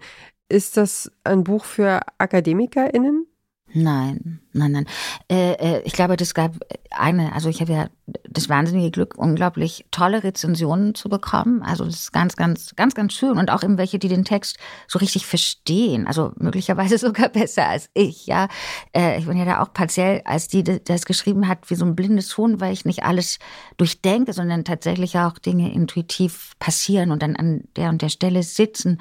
Ist 0.50 0.78
das 0.78 1.12
ein 1.24 1.44
Buch 1.44 1.66
für 1.66 2.02
AkademikerInnen? 2.20 3.26
Nein, 3.74 4.42
nein, 4.52 4.72
nein. 4.72 4.86
Äh, 5.30 5.54
äh, 5.54 5.82
ich 5.86 5.94
glaube, 5.94 6.18
das 6.18 6.34
gab 6.34 6.56
eine, 6.90 7.34
also 7.34 7.48
ich 7.48 7.62
habe 7.62 7.72
ja 7.72 7.90
das 8.30 8.50
wahnsinnige 8.50 8.92
Glück, 8.92 9.18
unglaublich 9.18 9.86
tolle 9.92 10.24
Rezensionen 10.24 10.94
zu 10.94 11.08
bekommen. 11.08 11.62
Also 11.62 11.86
das 11.86 11.96
ist 11.96 12.12
ganz, 12.12 12.36
ganz, 12.36 12.76
ganz, 12.76 12.96
ganz 12.96 13.14
schön. 13.14 13.38
Und 13.38 13.50
auch 13.50 13.64
eben 13.64 13.78
welche, 13.78 13.98
die 13.98 14.10
den 14.10 14.26
Text 14.26 14.58
so 14.88 15.00
richtig 15.00 15.26
verstehen. 15.26 16.06
Also 16.06 16.34
möglicherweise 16.36 16.98
sogar 17.00 17.30
besser 17.30 17.70
als 17.70 17.90
ich, 17.94 18.26
ja. 18.26 18.50
Äh, 18.94 19.20
ich 19.20 19.26
bin 19.26 19.38
ja 19.38 19.46
da 19.46 19.62
auch 19.62 19.72
partiell, 19.72 20.22
als 20.26 20.50
die 20.50 20.64
das 20.64 21.06
geschrieben 21.06 21.48
hat, 21.48 21.70
wie 21.70 21.76
so 21.76 21.86
ein 21.86 21.96
blindes 21.96 22.38
Huhn, 22.38 22.60
weil 22.60 22.74
ich 22.74 22.84
nicht 22.84 23.04
alles 23.04 23.40
durchdenke, 23.78 24.34
sondern 24.34 24.66
tatsächlich 24.66 25.18
auch 25.18 25.38
Dinge 25.38 25.72
intuitiv 25.74 26.54
passieren 26.60 27.12
und 27.12 27.24
dann 27.24 27.38
an 27.38 27.64
der 27.78 27.90
und 27.90 28.02
der 28.02 28.10
Stelle 28.10 28.44
sitzen. 28.44 29.00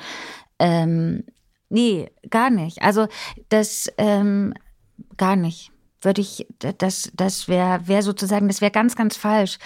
Ähm, 0.61 1.25
Nee, 1.71 2.11
gar 2.29 2.51
nicht. 2.51 2.83
Also 2.83 3.09
das 3.49 3.91
ähm, 3.97 4.53
gar 5.17 5.37
nicht. 5.37 5.73
Würde 6.03 6.21
ich, 6.21 6.47
das, 6.59 7.11
das 7.15 7.47
wäre 7.47 7.87
wär 7.87 8.03
sozusagen, 8.03 8.49
das 8.49 8.61
wäre 8.63 8.71
ganz, 8.71 8.97
ganz 8.97 9.17
falsch, 9.19 9.59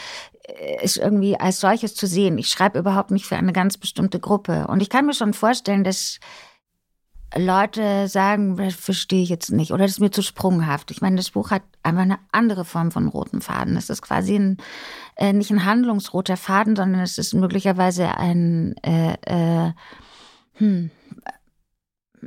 ist 0.82 0.96
irgendwie 0.96 1.38
als 1.38 1.60
solches 1.60 1.94
zu 1.94 2.06
sehen. 2.06 2.38
Ich 2.38 2.48
schreibe 2.48 2.78
überhaupt 2.78 3.10
nicht 3.10 3.24
für 3.24 3.36
eine 3.36 3.52
ganz 3.52 3.78
bestimmte 3.78 4.20
Gruppe. 4.20 4.66
Und 4.66 4.82
ich 4.82 4.90
kann 4.90 5.06
mir 5.06 5.14
schon 5.14 5.32
vorstellen, 5.32 5.84
dass 5.84 6.18
Leute 7.36 8.08
sagen, 8.08 8.56
das 8.56 8.74
verstehe 8.74 9.22
ich 9.22 9.28
jetzt 9.28 9.50
nicht 9.50 9.72
oder 9.72 9.84
das 9.84 9.92
ist 9.92 10.00
mir 10.00 10.10
zu 10.10 10.22
sprunghaft. 10.22 10.90
Ich 10.90 11.00
meine, 11.00 11.16
das 11.16 11.30
Buch 11.30 11.50
hat 11.50 11.62
einfach 11.82 12.02
eine 12.02 12.18
andere 12.32 12.64
Form 12.64 12.90
von 12.90 13.08
roten 13.08 13.40
Faden. 13.40 13.76
Es 13.76 13.90
ist 13.90 14.02
quasi 14.02 14.36
ein, 14.36 14.58
äh, 15.16 15.32
nicht 15.32 15.50
ein 15.50 15.64
handlungsroter 15.64 16.36
Faden, 16.36 16.76
sondern 16.76 17.00
es 17.00 17.18
ist 17.18 17.34
möglicherweise 17.34 18.16
ein 18.16 18.76
äh, 18.82 19.14
äh, 19.22 19.72
hm, 20.54 20.90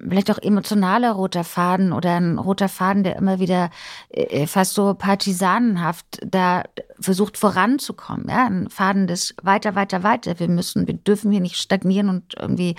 vielleicht 0.09 0.31
auch 0.31 0.37
emotionaler 0.37 1.11
roter 1.11 1.43
Faden 1.43 1.91
oder 1.93 2.15
ein 2.15 2.37
roter 2.37 2.69
Faden, 2.69 3.03
der 3.03 3.15
immer 3.15 3.39
wieder 3.39 3.69
äh, 4.09 4.47
fast 4.47 4.73
so 4.73 4.93
partisanenhaft 4.93 6.19
da 6.25 6.63
versucht 6.99 7.37
voranzukommen. 7.37 8.27
Ja, 8.29 8.45
ein 8.47 8.69
Faden 8.69 9.07
des 9.07 9.35
weiter, 9.41 9.75
weiter, 9.75 10.03
weiter. 10.03 10.39
Wir 10.39 10.47
müssen, 10.47 10.87
wir 10.87 10.95
dürfen 10.95 11.31
hier 11.31 11.41
nicht 11.41 11.57
stagnieren 11.57 12.09
und 12.09 12.35
irgendwie 12.39 12.75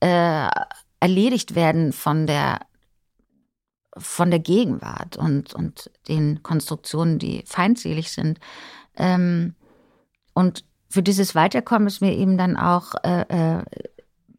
äh, 0.00 0.48
erledigt 1.00 1.54
werden 1.54 1.92
von 1.92 2.26
der 2.26 2.60
von 3.96 4.30
der 4.30 4.40
Gegenwart 4.40 5.16
und, 5.16 5.52
und 5.52 5.90
den 6.06 6.42
Konstruktionen, 6.42 7.18
die 7.18 7.42
feindselig 7.44 8.12
sind. 8.12 8.38
Ähm, 8.96 9.54
und 10.32 10.64
für 10.88 11.02
dieses 11.02 11.34
Weiterkommen 11.34 11.88
ist 11.88 12.00
mir 12.00 12.14
eben 12.14 12.38
dann 12.38 12.56
auch, 12.56 12.94
äh, 13.02 13.22
äh, 13.58 13.64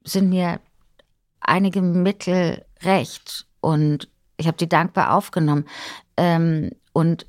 sind 0.03 0.29
mir 0.29 0.59
einige 1.41 1.81
Mittel 1.81 2.65
recht 2.81 3.45
und 3.59 4.09
ich 4.37 4.47
habe 4.47 4.57
die 4.57 4.69
dankbar 4.69 5.13
aufgenommen. 5.13 5.65
Ähm, 6.17 6.71
und 6.93 7.25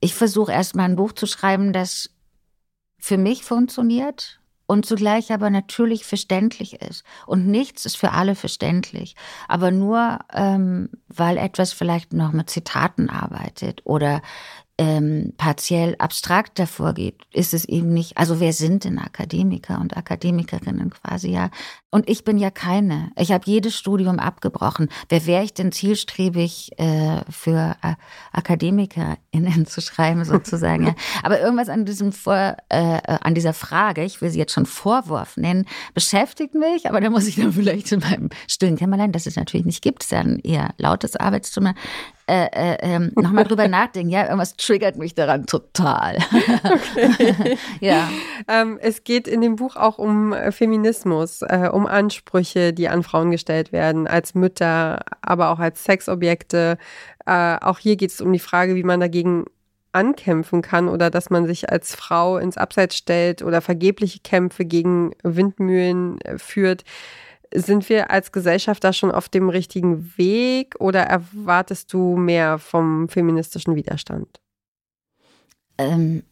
ich 0.00 0.14
versuche 0.14 0.52
erstmal 0.52 0.88
ein 0.88 0.96
Buch 0.96 1.12
zu 1.12 1.26
schreiben, 1.26 1.72
das 1.72 2.10
für 2.98 3.18
mich 3.18 3.44
funktioniert 3.44 4.40
und 4.66 4.86
zugleich 4.86 5.32
aber 5.32 5.50
natürlich 5.50 6.04
verständlich 6.04 6.80
ist. 6.80 7.04
Und 7.26 7.46
nichts 7.46 7.84
ist 7.84 7.96
für 7.96 8.12
alle 8.12 8.34
verständlich. 8.34 9.16
Aber 9.48 9.70
nur, 9.70 10.20
ähm, 10.32 10.88
weil 11.08 11.36
etwas 11.36 11.72
vielleicht 11.72 12.12
noch 12.12 12.32
mit 12.32 12.48
Zitaten 12.48 13.10
arbeitet 13.10 13.82
oder 13.84 14.22
ähm, 14.78 15.34
partiell 15.36 15.94
abstrakt 15.98 16.58
davor 16.58 16.94
geht, 16.94 17.22
ist 17.32 17.54
es 17.54 17.64
eben 17.64 17.92
nicht, 17.92 18.16
also 18.16 18.40
wer 18.40 18.52
sind 18.52 18.84
denn 18.84 18.98
Akademiker 18.98 19.80
und 19.80 19.96
Akademikerinnen 19.96 20.90
quasi, 20.90 21.30
ja. 21.30 21.50
Und 21.94 22.08
ich 22.08 22.24
bin 22.24 22.38
ja 22.38 22.50
keine. 22.50 23.12
Ich 23.18 23.32
habe 23.32 23.44
jedes 23.44 23.76
Studium 23.76 24.18
abgebrochen. 24.18 24.88
Wer 25.10 25.26
wäre 25.26 25.44
ich 25.44 25.52
denn 25.52 25.72
zielstrebig 25.72 26.70
äh, 26.78 27.20
für 27.30 27.76
äh, 27.82 27.94
AkademikerInnen 28.32 29.66
zu 29.66 29.82
schreiben, 29.82 30.24
sozusagen, 30.24 30.86
ja. 30.86 30.94
Aber 31.22 31.38
irgendwas 31.38 31.68
an 31.68 31.84
diesem 31.84 32.12
Vor, 32.12 32.56
äh, 32.70 32.98
an 33.04 33.34
dieser 33.34 33.52
Frage, 33.52 34.04
ich 34.04 34.22
will 34.22 34.30
sie 34.30 34.38
jetzt 34.38 34.54
schon 34.54 34.64
Vorwurf 34.64 35.36
nennen, 35.36 35.66
beschäftigt 35.92 36.54
mich, 36.54 36.88
aber 36.88 37.02
da 37.02 37.10
muss 37.10 37.26
ich 37.26 37.36
dann 37.36 37.52
vielleicht 37.52 37.92
in 37.92 38.00
meinem 38.00 38.30
stillen 38.48 38.76
Kämmerlein, 38.76 39.12
das 39.12 39.26
es 39.26 39.36
natürlich 39.36 39.66
nicht 39.66 39.82
gibt, 39.82 40.02
ist 40.02 40.12
ja 40.12 40.20
ein 40.20 40.38
eher 40.38 40.70
lautes 40.78 41.16
Arbeitszimmer, 41.16 41.74
äh, 42.28 42.46
äh, 42.52 42.76
ähm, 42.80 43.12
nochmal 43.16 43.44
drüber 43.44 43.66
nachdenken. 43.68 44.10
Ja, 44.10 44.22
irgendwas 44.22 44.56
triggert 44.56 44.96
mich 44.96 45.14
daran 45.14 45.44
total. 45.44 46.18
Okay. 46.64 47.58
ja. 47.80 48.08
Ähm, 48.46 48.78
es 48.80 49.02
geht 49.02 49.26
in 49.26 49.40
dem 49.40 49.56
Buch 49.56 49.74
auch 49.76 49.98
um 49.98 50.32
äh, 50.32 50.52
Feminismus, 50.52 51.42
äh, 51.42 51.68
um 51.70 51.81
um 51.82 51.86
Ansprüche, 51.86 52.72
die 52.72 52.88
an 52.88 53.02
Frauen 53.02 53.30
gestellt 53.30 53.72
werden, 53.72 54.06
als 54.06 54.34
Mütter, 54.34 55.00
aber 55.20 55.50
auch 55.50 55.58
als 55.58 55.84
Sexobjekte. 55.84 56.78
Äh, 57.26 57.56
auch 57.60 57.78
hier 57.78 57.96
geht 57.96 58.10
es 58.10 58.20
um 58.20 58.32
die 58.32 58.38
Frage, 58.38 58.74
wie 58.74 58.84
man 58.84 59.00
dagegen 59.00 59.44
ankämpfen 59.92 60.62
kann 60.62 60.88
oder 60.88 61.10
dass 61.10 61.30
man 61.30 61.46
sich 61.46 61.70
als 61.70 61.94
Frau 61.94 62.38
ins 62.38 62.56
Abseits 62.56 62.96
stellt 62.96 63.42
oder 63.42 63.60
vergebliche 63.60 64.20
Kämpfe 64.20 64.64
gegen 64.64 65.12
Windmühlen 65.22 66.20
äh, 66.22 66.38
führt. 66.38 66.84
Sind 67.54 67.88
wir 67.90 68.10
als 68.10 68.32
Gesellschaft 68.32 68.82
da 68.82 68.92
schon 68.92 69.10
auf 69.10 69.28
dem 69.28 69.50
richtigen 69.50 70.16
Weg 70.16 70.76
oder 70.78 71.00
erwartest 71.00 71.92
du 71.92 72.16
mehr 72.16 72.58
vom 72.58 73.08
feministischen 73.08 73.74
Widerstand? 73.74 74.40
Ähm, 75.76 76.22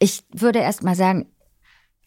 ich 0.00 0.24
würde 0.32 0.58
erst 0.58 0.82
mal 0.82 0.96
sagen, 0.96 1.26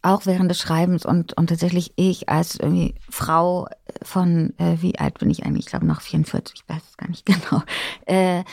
auch 0.05 0.25
während 0.25 0.49
des 0.49 0.59
Schreibens 0.59 1.05
und, 1.05 1.33
und 1.33 1.47
tatsächlich 1.47 1.93
ich 1.95 2.29
als 2.29 2.57
irgendwie 2.57 2.95
Frau 3.09 3.67
von, 4.01 4.53
äh, 4.57 4.77
wie 4.81 4.97
alt 4.99 5.19
bin 5.19 5.29
ich 5.29 5.45
eigentlich? 5.45 5.65
Ich 5.65 5.71
glaube 5.71 5.85
noch 5.85 6.01
44, 6.01 6.55
ich 6.55 6.69
weiß 6.69 6.83
es 6.89 6.97
gar 6.97 7.09
nicht 7.09 7.25
genau. 7.25 7.63
Äh, 8.05 8.43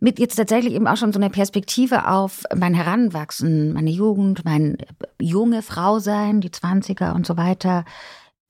mit 0.00 0.18
jetzt 0.18 0.36
tatsächlich 0.36 0.74
eben 0.74 0.86
auch 0.86 0.98
schon 0.98 1.12
so 1.12 1.18
eine 1.18 1.30
Perspektive 1.30 2.08
auf 2.08 2.42
mein 2.54 2.74
Heranwachsen, 2.74 3.72
meine 3.72 3.90
Jugend, 3.90 4.44
mein 4.44 4.76
junge 5.18 5.62
Frau 5.62 5.98
sein, 5.98 6.42
die 6.42 6.50
20er 6.50 7.14
und 7.14 7.26
so 7.26 7.38
weiter. 7.38 7.86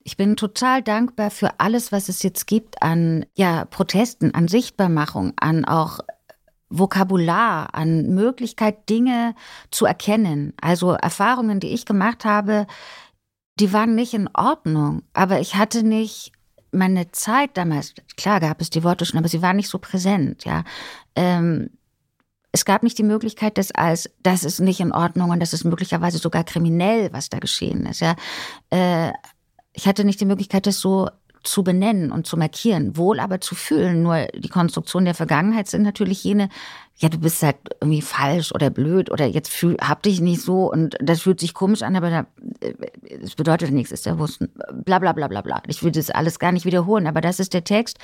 Ich 0.03 0.17
bin 0.17 0.35
total 0.35 0.83
dankbar 0.83 1.31
für 1.31 1.59
alles, 1.59 1.91
was 1.91 2.09
es 2.09 2.21
jetzt 2.23 2.45
gibt 2.45 2.83
an 2.83 3.25
ja, 3.35 3.65
Protesten, 3.65 4.35
an 4.35 4.49
Sichtbarmachung, 4.49 5.33
an 5.37 5.63
auch 5.63 5.99
Vokabular, 6.77 7.73
an 7.73 8.13
Möglichkeit, 8.13 8.89
Dinge 8.89 9.35
zu 9.71 9.85
erkennen. 9.85 10.53
Also 10.61 10.91
Erfahrungen, 10.91 11.59
die 11.59 11.69
ich 11.69 11.85
gemacht 11.85 12.25
habe, 12.25 12.67
die 13.59 13.71
waren 13.73 13.95
nicht 13.95 14.13
in 14.13 14.29
Ordnung, 14.33 15.03
aber 15.13 15.39
ich 15.39 15.55
hatte 15.55 15.83
nicht 15.83 16.31
meine 16.71 17.11
Zeit 17.11 17.51
damals, 17.55 17.93
klar 18.17 18.39
gab 18.39 18.61
es 18.61 18.69
die 18.69 18.83
Worte 18.83 19.05
schon, 19.05 19.17
aber 19.17 19.29
sie 19.29 19.41
waren 19.41 19.55
nicht 19.55 19.69
so 19.69 19.79
präsent, 19.79 20.43
ja. 20.43 20.63
Ähm, 21.15 21.69
es 22.51 22.65
gab 22.65 22.83
nicht 22.83 22.97
die 22.97 23.03
Möglichkeit, 23.03 23.57
das 23.57 23.71
als, 23.71 24.09
das 24.23 24.43
ist 24.43 24.59
nicht 24.59 24.79
in 24.79 24.91
Ordnung 24.91 25.29
und 25.29 25.39
das 25.39 25.53
ist 25.53 25.63
möglicherweise 25.63 26.17
sogar 26.17 26.43
kriminell, 26.43 27.11
was 27.13 27.29
da 27.29 27.39
geschehen 27.39 27.85
ist, 27.85 28.01
ja. 28.01 28.15
Äh, 28.69 29.11
ich 29.73 29.87
hatte 29.87 30.03
nicht 30.03 30.19
die 30.21 30.25
Möglichkeit, 30.25 30.67
das 30.67 30.79
so 30.79 31.09
zu 31.47 31.63
benennen 31.63 32.11
und 32.11 32.27
zu 32.27 32.37
markieren, 32.37 32.97
wohl 32.97 33.19
aber 33.19 33.41
zu 33.41 33.55
fühlen. 33.55 34.03
Nur 34.03 34.27
die 34.35 34.49
Konstruktion 34.49 35.05
der 35.05 35.15
Vergangenheit 35.15 35.67
sind 35.67 35.83
natürlich 35.83 36.23
jene, 36.23 36.49
ja, 36.97 37.09
du 37.09 37.17
bist 37.17 37.43
halt 37.43 37.57
irgendwie 37.81 38.01
falsch 38.01 38.53
oder 38.53 38.69
blöd 38.69 39.11
oder 39.11 39.25
jetzt 39.25 39.51
fühl, 39.51 39.75
hab 39.81 40.01
dich 40.03 40.21
nicht 40.21 40.41
so 40.41 40.71
und 40.71 40.95
das 41.01 41.21
fühlt 41.21 41.41
sich 41.41 41.53
komisch 41.53 41.81
an, 41.81 41.97
aber 41.97 42.09
das 42.09 42.25
äh, 42.61 43.35
bedeutet 43.35 43.71
nichts, 43.71 43.91
ist 43.91 44.05
der 44.05 44.17
Wussten, 44.17 44.49
bla 44.85 44.99
bla 44.99 45.11
bla 45.11 45.27
bla 45.27 45.41
bla. 45.41 45.61
Ich 45.67 45.83
will 45.83 45.91
das 45.91 46.09
alles 46.09 46.39
gar 46.39 46.53
nicht 46.53 46.65
wiederholen, 46.65 47.05
aber 47.05 47.19
das 47.19 47.41
ist 47.41 47.53
der 47.53 47.65
Text, 47.65 47.97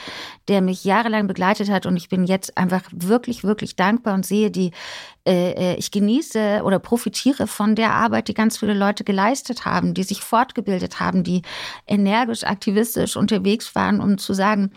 der 0.49 0.61
mich 0.61 0.83
jahrelang 0.83 1.27
begleitet 1.27 1.69
hat 1.69 1.85
und 1.85 1.95
ich 1.95 2.09
bin 2.09 2.25
jetzt 2.25 2.57
einfach 2.57 2.83
wirklich, 2.91 3.45
wirklich 3.45 3.77
dankbar 3.77 4.13
und 4.13 4.25
sehe 4.25 4.51
die, 4.51 4.71
äh, 5.25 5.51
äh, 5.51 5.75
ich 5.75 5.91
genieße 5.91 6.61
oder 6.65 6.79
profitiere 6.79 7.47
von 7.47 7.75
der 7.75 7.93
Arbeit, 7.93 8.27
die 8.27 8.33
ganz 8.33 8.57
viele 8.57 8.73
Leute 8.73 9.05
geleistet 9.05 9.63
haben, 9.63 9.93
die 9.93 10.03
sich 10.03 10.19
fortgebildet 10.19 10.99
haben, 10.99 11.23
die 11.23 11.43
energisch, 11.87 12.43
aktivistisch 12.43 13.15
unterwegs 13.15 13.73
waren, 13.73 14.01
um 14.01 14.17
zu 14.17 14.33
sagen, 14.33 14.71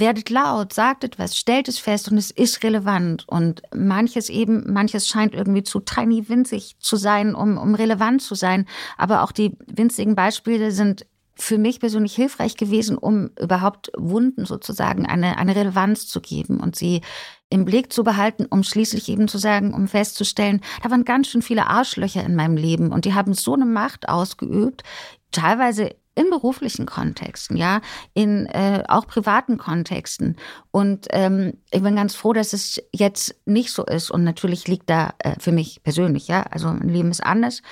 werdet 0.00 0.30
laut, 0.30 0.72
sagt 0.72 1.04
etwas, 1.04 1.36
stellt 1.36 1.68
es 1.68 1.78
fest 1.78 2.10
und 2.10 2.18
es 2.18 2.30
ist 2.30 2.62
relevant. 2.62 3.24
Und 3.28 3.62
manches 3.74 4.28
eben, 4.28 4.72
manches 4.72 5.08
scheint 5.08 5.34
irgendwie 5.34 5.62
zu 5.62 5.80
tiny 5.80 6.28
winzig 6.28 6.76
zu 6.78 6.96
sein, 6.96 7.34
um, 7.34 7.58
um 7.58 7.74
relevant 7.74 8.22
zu 8.22 8.34
sein. 8.34 8.66
Aber 8.96 9.22
auch 9.22 9.32
die 9.32 9.56
winzigen 9.66 10.14
Beispiele 10.14 10.72
sind 10.72 11.06
für 11.40 11.56
mich 11.56 11.78
persönlich 11.78 12.14
hilfreich 12.14 12.56
gewesen, 12.56 12.98
um 12.98 13.30
überhaupt 13.40 13.92
Wunden 13.96 14.44
sozusagen 14.44 15.06
eine, 15.06 15.38
eine 15.38 15.54
Relevanz 15.54 16.08
zu 16.08 16.20
geben 16.20 16.58
und 16.58 16.74
sie 16.74 17.00
im 17.48 17.64
Blick 17.64 17.92
zu 17.92 18.02
behalten, 18.02 18.46
um 18.50 18.62
schließlich 18.64 19.08
eben 19.08 19.28
zu 19.28 19.38
sagen, 19.38 19.72
um 19.72 19.86
festzustellen, 19.86 20.60
da 20.82 20.90
waren 20.90 21.04
ganz 21.04 21.28
schön 21.28 21.40
viele 21.40 21.68
Arschlöcher 21.68 22.24
in 22.24 22.34
meinem 22.34 22.56
Leben 22.56 22.92
und 22.92 23.04
die 23.04 23.14
haben 23.14 23.34
so 23.34 23.54
eine 23.54 23.66
Macht 23.66 24.08
ausgeübt, 24.08 24.82
teilweise 25.30 25.94
in 26.18 26.30
beruflichen 26.30 26.84
Kontexten, 26.84 27.56
ja, 27.56 27.80
in 28.12 28.46
äh, 28.46 28.82
auch 28.88 29.06
privaten 29.06 29.56
Kontexten. 29.56 30.36
Und 30.70 31.06
ähm, 31.10 31.54
ich 31.70 31.82
bin 31.82 31.96
ganz 31.96 32.14
froh, 32.14 32.32
dass 32.32 32.52
es 32.52 32.82
jetzt 32.92 33.36
nicht 33.46 33.72
so 33.72 33.84
ist. 33.84 34.10
Und 34.10 34.24
natürlich 34.24 34.66
liegt 34.66 34.90
da 34.90 35.14
äh, 35.18 35.34
für 35.38 35.52
mich 35.52 35.82
persönlich, 35.82 36.28
ja, 36.28 36.42
also 36.42 36.68
mein 36.68 36.88
Leben 36.88 37.10
ist 37.10 37.24
anders, 37.24 37.62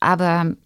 aber 0.00 0.56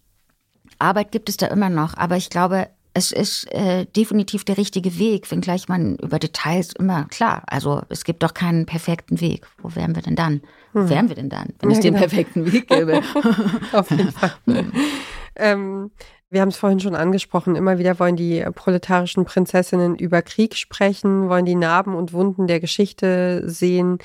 Arbeit 0.79 1.11
gibt 1.11 1.29
es 1.29 1.37
da 1.37 1.47
immer 1.47 1.69
noch. 1.69 1.95
Aber 1.95 2.17
ich 2.17 2.29
glaube, 2.29 2.69
es 2.97 3.11
ist 3.11 3.53
äh, 3.53 3.85
definitiv 3.85 4.43
der 4.43 4.57
richtige 4.57 4.97
Weg, 4.97 5.29
wenngleich 5.29 5.67
man 5.67 5.97
über 5.97 6.17
Details 6.17 6.73
immer 6.73 7.05
klar. 7.05 7.43
Also 7.45 7.83
es 7.89 8.03
gibt 8.03 8.23
doch 8.23 8.33
keinen 8.33 8.65
perfekten 8.65 9.21
Weg. 9.21 9.45
Wo 9.61 9.75
wären 9.75 9.95
wir 9.95 10.01
denn 10.01 10.15
dann? 10.15 10.41
Wo 10.73 10.79
hm. 10.79 10.89
wären 10.89 11.09
wir 11.09 11.15
denn 11.15 11.29
dann, 11.29 11.53
wenn 11.59 11.69
ja, 11.69 11.75
es 11.75 11.81
den 11.83 11.93
genau. 11.93 12.07
perfekten 12.07 12.51
Weg 12.51 12.67
gäbe? 12.67 13.03
Auf 13.73 13.91
jeden 13.91 14.11
Fall. 14.11 14.33
ähm, 15.35 15.91
wir 16.29 16.41
haben 16.41 16.49
es 16.49 16.57
vorhin 16.57 16.79
schon 16.79 16.95
angesprochen, 16.95 17.55
immer 17.55 17.77
wieder 17.77 17.99
wollen 17.99 18.15
die 18.15 18.45
proletarischen 18.53 19.25
Prinzessinnen 19.25 19.95
über 19.95 20.21
Krieg 20.21 20.55
sprechen, 20.55 21.29
wollen 21.29 21.45
die 21.45 21.55
Narben 21.55 21.95
und 21.95 22.13
Wunden 22.13 22.47
der 22.47 22.59
Geschichte 22.59 23.43
sehen. 23.49 23.99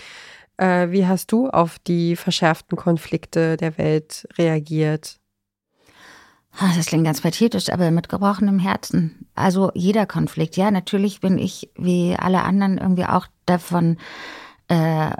Äh, 0.56 0.90
wie 0.90 1.06
hast 1.06 1.32
du 1.32 1.48
auf 1.48 1.78
die 1.80 2.14
verschärften 2.14 2.76
Konflikte 2.76 3.56
der 3.56 3.76
Welt 3.78 4.28
reagiert? 4.38 5.18
Das 6.76 6.86
klingt 6.86 7.04
ganz 7.04 7.22
pathetisch, 7.22 7.70
aber 7.70 7.90
mit 7.90 8.08
gebrochenem 8.08 8.58
Herzen. 8.58 9.26
Also 9.34 9.70
jeder 9.74 10.04
Konflikt. 10.06 10.56
Ja, 10.56 10.70
natürlich 10.70 11.20
bin 11.20 11.38
ich 11.38 11.70
wie 11.76 12.14
alle 12.16 12.42
anderen 12.42 12.76
irgendwie 12.76 13.06
auch 13.06 13.26
davon 13.46 13.96
äh, 14.68 15.12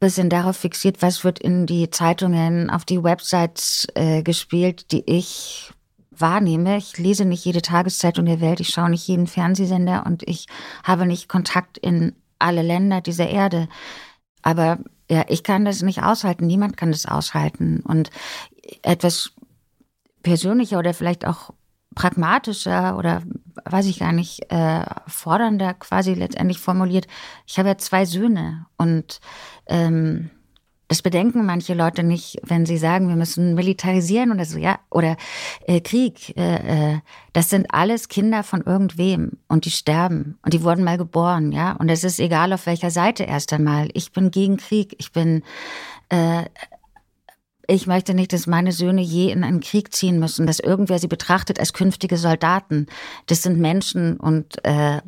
bisschen 0.00 0.30
darauf 0.30 0.56
fixiert, 0.56 1.02
was 1.02 1.24
wird 1.24 1.38
in 1.38 1.66
die 1.66 1.90
Zeitungen, 1.90 2.70
auf 2.70 2.84
die 2.84 3.02
Websites 3.02 3.86
äh, 3.94 4.22
gespielt, 4.22 4.92
die 4.92 5.02
ich 5.06 5.72
wahrnehme. 6.20 6.76
Ich 6.76 6.98
lese 6.98 7.24
nicht 7.24 7.44
jede 7.44 7.62
Tageszeitung 7.62 8.26
der 8.26 8.40
Welt, 8.40 8.60
ich 8.60 8.68
schaue 8.68 8.90
nicht 8.90 9.06
jeden 9.06 9.26
Fernsehsender 9.26 10.04
und 10.06 10.22
ich 10.22 10.46
habe 10.84 11.06
nicht 11.06 11.28
Kontakt 11.28 11.78
in 11.78 12.14
alle 12.38 12.62
Länder 12.62 13.00
dieser 13.00 13.28
Erde. 13.28 13.68
Aber 14.42 14.78
ja, 15.10 15.24
ich 15.28 15.42
kann 15.42 15.64
das 15.64 15.82
nicht 15.82 16.02
aushalten, 16.02 16.46
niemand 16.46 16.76
kann 16.76 16.92
das 16.92 17.06
aushalten. 17.06 17.80
Und 17.80 18.10
etwas 18.82 19.32
persönlicher 20.22 20.78
oder 20.78 20.94
vielleicht 20.94 21.26
auch 21.26 21.50
pragmatischer 21.94 22.96
oder 22.98 23.22
weiß 23.64 23.86
ich 23.86 23.98
gar 23.98 24.12
nicht, 24.12 24.52
äh, 24.52 24.84
fordernder 25.06 25.74
quasi 25.74 26.14
letztendlich 26.14 26.58
formuliert. 26.58 27.06
Ich 27.46 27.58
habe 27.58 27.70
ja 27.70 27.78
zwei 27.78 28.04
Söhne 28.04 28.66
und 28.76 29.20
ähm, 29.66 30.30
das 30.88 31.02
bedenken 31.02 31.44
manche 31.44 31.74
Leute 31.74 32.02
nicht, 32.02 32.38
wenn 32.44 32.64
sie 32.64 32.78
sagen, 32.78 33.08
wir 33.08 33.16
müssen 33.16 33.54
militarisieren 33.54 34.30
oder 34.30 34.44
so, 34.44 34.58
ja, 34.58 34.78
oder 34.90 35.16
äh, 35.66 35.80
Krieg. 35.80 36.36
Äh, 36.36 36.92
äh, 36.94 36.98
das 37.32 37.50
sind 37.50 37.66
alles 37.70 38.08
Kinder 38.08 38.44
von 38.44 38.62
irgendwem 38.62 39.32
und 39.48 39.64
die 39.64 39.70
sterben 39.70 40.38
und 40.44 40.54
die 40.54 40.62
wurden 40.62 40.84
mal 40.84 40.96
geboren, 40.96 41.50
ja. 41.50 41.72
Und 41.72 41.88
es 41.88 42.04
ist 42.04 42.20
egal, 42.20 42.52
auf 42.52 42.66
welcher 42.66 42.90
Seite 42.90 43.24
erst 43.24 43.52
einmal. 43.52 43.88
Ich 43.94 44.12
bin 44.12 44.30
gegen 44.30 44.58
Krieg. 44.58 44.94
Ich 44.98 45.10
bin, 45.10 45.42
äh, 46.08 46.44
ich 47.66 47.88
möchte 47.88 48.14
nicht, 48.14 48.32
dass 48.32 48.46
meine 48.46 48.70
Söhne 48.70 49.02
je 49.02 49.32
in 49.32 49.42
einen 49.42 49.60
Krieg 49.60 49.92
ziehen 49.92 50.20
müssen, 50.20 50.46
dass 50.46 50.60
irgendwer 50.60 51.00
sie 51.00 51.08
betrachtet 51.08 51.58
als 51.58 51.72
künftige 51.72 52.16
Soldaten. 52.16 52.86
Das 53.26 53.42
sind 53.42 53.58
Menschen 53.58 54.18
und 54.18 54.64
äh, 54.64 55.00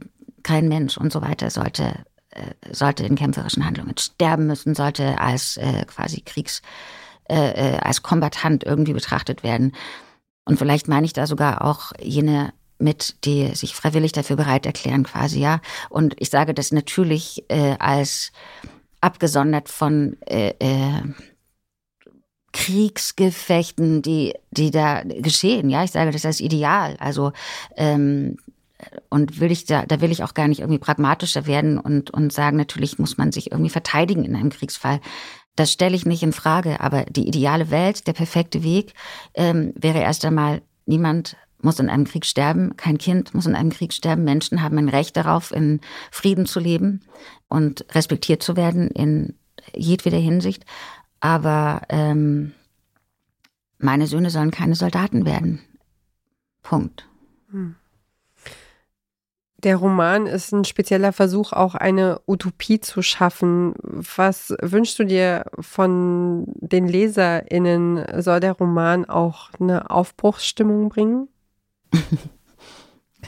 kein 0.42 0.66
Mensch 0.66 0.98
und 0.98 1.12
so 1.12 1.22
weiter 1.22 1.50
sollte 1.50 2.04
sollte 2.70 3.05
in 3.05 3.16
kämpferischen 3.16 3.64
Handlungen 3.64 3.96
sterben 3.98 4.46
müssen, 4.46 4.74
sollte 4.74 5.20
als 5.20 5.57
äh, 5.57 5.85
quasi 5.87 6.20
Kriegs, 6.20 6.62
äh, 7.29 7.74
äh, 7.74 7.79
als 7.79 8.03
Kombatant 8.03 8.64
irgendwie 8.64 8.92
betrachtet 8.92 9.42
werden. 9.42 9.72
Und 10.44 10.59
vielleicht 10.59 10.88
meine 10.88 11.07
ich 11.07 11.12
da 11.12 11.27
sogar 11.27 11.64
auch 11.64 11.92
jene 12.01 12.53
mit, 12.79 13.24
die 13.24 13.55
sich 13.55 13.74
freiwillig 13.74 14.12
dafür 14.12 14.37
bereit 14.37 14.64
erklären, 14.64 15.03
quasi, 15.03 15.40
ja. 15.40 15.61
Und 15.90 16.14
ich 16.18 16.31
sage 16.31 16.55
das 16.55 16.72
natürlich 16.72 17.44
äh, 17.48 17.77
als 17.79 18.33
abgesondert 19.01 19.68
von 19.68 20.16
äh, 20.27 20.55
äh, 20.59 21.03
Kriegsgefechten, 22.53 24.03
die, 24.03 24.35
die 24.51 24.70
da 24.70 25.03
geschehen. 25.03 25.70
Ja, 25.70 25.85
ich 25.85 25.90
sage 25.90 26.11
das 26.11 26.24
als 26.24 26.40
Ideal. 26.40 26.96
Also 26.98 27.33
ähm, 27.77 28.37
und 29.08 29.40
will 29.40 29.50
ich 29.50 29.64
da, 29.64 29.86
da 29.86 30.00
will 30.00 30.12
ich 30.12 30.22
auch 30.22 30.34
gar 30.34 30.48
nicht 30.48 30.60
irgendwie 30.60 30.78
pragmatischer 30.78 31.46
werden 31.46 31.78
und, 31.78 32.10
und 32.10 32.32
sagen, 32.32 32.56
natürlich 32.56 32.98
muss 32.98 33.18
man 33.18 33.32
sich 33.32 33.50
irgendwie 33.50 33.70
verteidigen 33.70 34.24
in 34.24 34.36
einem 34.36 34.50
Kriegsfall. 34.50 35.00
Das 35.56 35.72
stelle 35.72 35.96
ich 35.96 36.06
nicht 36.06 36.22
in 36.22 36.32
Frage, 36.32 36.80
aber 36.80 37.04
die 37.04 37.26
ideale 37.26 37.70
Welt, 37.70 38.06
der 38.06 38.12
perfekte 38.12 38.62
Weg 38.62 38.94
ähm, 39.34 39.72
wäre 39.74 39.98
erst 39.98 40.24
einmal, 40.24 40.62
niemand 40.86 41.36
muss 41.60 41.80
in 41.80 41.90
einem 41.90 42.04
Krieg 42.04 42.24
sterben, 42.24 42.76
kein 42.76 42.98
Kind 42.98 43.34
muss 43.34 43.46
in 43.46 43.56
einem 43.56 43.70
Krieg 43.70 43.92
sterben. 43.92 44.22
Menschen 44.22 44.62
haben 44.62 44.78
ein 44.78 44.88
Recht 44.88 45.16
darauf, 45.16 45.50
in 45.50 45.80
Frieden 46.12 46.46
zu 46.46 46.60
leben 46.60 47.00
und 47.48 47.84
respektiert 47.92 48.42
zu 48.42 48.56
werden 48.56 48.88
in 48.88 49.34
jedweder 49.74 50.18
Hinsicht. 50.18 50.64
Aber 51.18 51.82
ähm, 51.88 52.52
meine 53.78 54.06
Söhne 54.06 54.30
sollen 54.30 54.52
keine 54.52 54.76
Soldaten 54.76 55.24
werden. 55.24 55.60
Punkt. 56.62 57.08
Hm. 57.50 57.74
Der 59.64 59.77
Roman 59.77 60.27
ist 60.27 60.53
ein 60.53 60.64
spezieller 60.64 61.12
Versuch, 61.12 61.53
auch 61.53 61.75
eine 61.75 62.21
Utopie 62.27 62.81
zu 62.81 63.03
schaffen. 63.03 63.75
Was 63.83 64.55
wünschst 64.62 64.99
du 65.01 65.05
dir 65.05 65.47
von 65.59 66.44
den 66.55 66.87
LeserInnen? 66.87 68.23
Soll 68.23 68.38
der 68.38 68.53
Roman 68.53 69.05
auch 69.05 69.51
eine 69.59 69.90
Aufbruchsstimmung 69.90 70.88
bringen? 70.88 71.29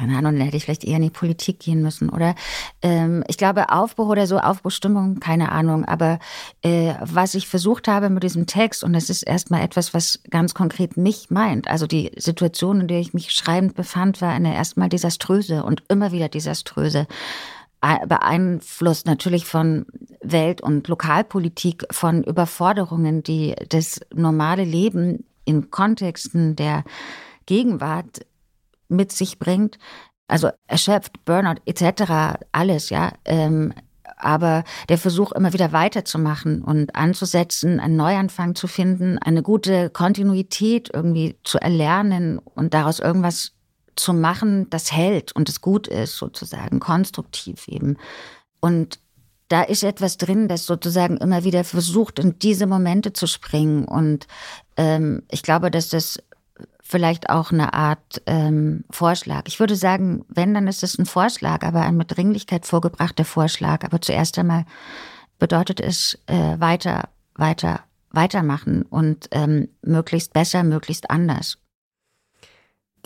keine 0.00 0.16
Ahnung, 0.16 0.32
dann 0.32 0.44
hätte 0.44 0.56
ich 0.56 0.64
vielleicht 0.64 0.84
eher 0.84 0.96
in 0.96 1.02
die 1.02 1.10
Politik 1.10 1.60
gehen 1.60 1.82
müssen. 1.82 2.08
Oder 2.08 2.34
ähm, 2.80 3.22
ich 3.28 3.36
glaube, 3.36 3.70
Aufbruch 3.70 4.08
oder 4.08 4.26
so, 4.26 4.38
Aufbruchstimmung, 4.38 5.20
keine 5.20 5.52
Ahnung. 5.52 5.84
Aber 5.84 6.18
äh, 6.62 6.94
was 7.02 7.34
ich 7.34 7.46
versucht 7.48 7.86
habe 7.86 8.08
mit 8.08 8.22
diesem 8.22 8.46
Text, 8.46 8.82
und 8.82 8.94
das 8.94 9.10
ist 9.10 9.22
erstmal 9.22 9.60
etwas, 9.60 9.92
was 9.92 10.20
ganz 10.30 10.54
konkret 10.54 10.96
mich 10.96 11.30
meint. 11.30 11.68
Also 11.68 11.86
die 11.86 12.12
Situation, 12.16 12.80
in 12.80 12.88
der 12.88 13.00
ich 13.00 13.12
mich 13.12 13.30
schreibend 13.32 13.74
befand, 13.74 14.22
war 14.22 14.30
eine 14.30 14.54
erstmal 14.54 14.88
desaströse 14.88 15.64
und 15.64 15.82
immer 15.88 16.12
wieder 16.12 16.30
desaströse 16.30 17.06
beeinflusst 18.06 19.06
natürlich 19.06 19.46
von 19.46 19.86
Welt- 20.22 20.60
und 20.60 20.86
Lokalpolitik, 20.88 21.86
von 21.90 22.22
Überforderungen, 22.22 23.22
die 23.22 23.54
das 23.70 24.00
normale 24.14 24.64
Leben 24.64 25.24
in 25.46 25.70
Kontexten 25.70 26.56
der 26.56 26.84
Gegenwart 27.46 28.20
mit 28.90 29.12
sich 29.12 29.38
bringt. 29.38 29.79
Also 30.29 30.50
erschöpft, 30.66 31.24
Burnout 31.24 31.61
etc., 31.64 32.38
alles, 32.53 32.90
ja. 32.90 33.12
Ähm, 33.24 33.72
aber 34.16 34.64
der 34.88 34.98
Versuch, 34.98 35.33
immer 35.33 35.53
wieder 35.53 35.72
weiterzumachen 35.72 36.62
und 36.62 36.94
anzusetzen, 36.94 37.81
einen 37.81 37.96
Neuanfang 37.96 38.55
zu 38.55 38.66
finden, 38.66 39.18
eine 39.18 39.42
gute 39.42 39.90
Kontinuität 39.90 40.90
irgendwie 40.92 41.37
zu 41.42 41.59
erlernen 41.59 42.38
und 42.38 42.74
daraus 42.74 43.00
irgendwas 43.00 43.53
zu 43.96 44.12
machen, 44.12 44.68
das 44.70 44.92
hält 44.92 45.33
und 45.33 45.48
das 45.48 45.61
gut 45.61 45.87
ist, 45.87 46.16
sozusagen, 46.16 46.81
konstruktiv 46.81 47.68
eben. 47.68 47.96
Und 48.61 48.98
da 49.48 49.62
ist 49.62 49.83
etwas 49.83 50.16
drin, 50.16 50.46
das 50.46 50.64
sozusagen 50.64 51.16
immer 51.16 51.42
wieder 51.44 51.64
versucht, 51.64 52.18
in 52.20 52.38
diese 52.38 52.66
Momente 52.66 53.12
zu 53.12 53.26
springen. 53.26 53.85
Und 53.85 54.29
ähm, 54.76 55.24
ich 55.29 55.42
glaube, 55.42 55.70
dass 55.72 55.88
das 55.88 56.18
vielleicht 56.90 57.31
auch 57.31 57.53
eine 57.53 57.72
Art 57.72 58.20
ähm, 58.26 58.85
Vorschlag. 58.90 59.42
Ich 59.46 59.61
würde 59.61 59.76
sagen, 59.76 60.24
wenn, 60.29 60.55
dann 60.55 60.66
ist 60.66 60.83
es 60.83 60.98
ein 60.98 61.07
Vorschlag, 61.07 61.62
aber 61.62 61.83
ein 61.83 61.96
mit 61.96 62.16
Dringlichkeit 62.16 62.66
vorgebrachter 62.66 63.24
Vorschlag. 63.24 63.85
Aber 63.85 64.00
zuerst 64.00 64.38
einmal 64.38 64.64
bedeutet 65.38 65.81
es 65.81 66.18
äh, 66.26 66.59
weiter, 66.59 67.09
weiter, 67.35 67.81
weitermachen 68.11 68.83
und 68.83 69.29
ähm, 69.31 69.68
möglichst 69.83 70.33
besser, 70.33 70.64
möglichst 70.64 71.11
anders. 71.11 71.59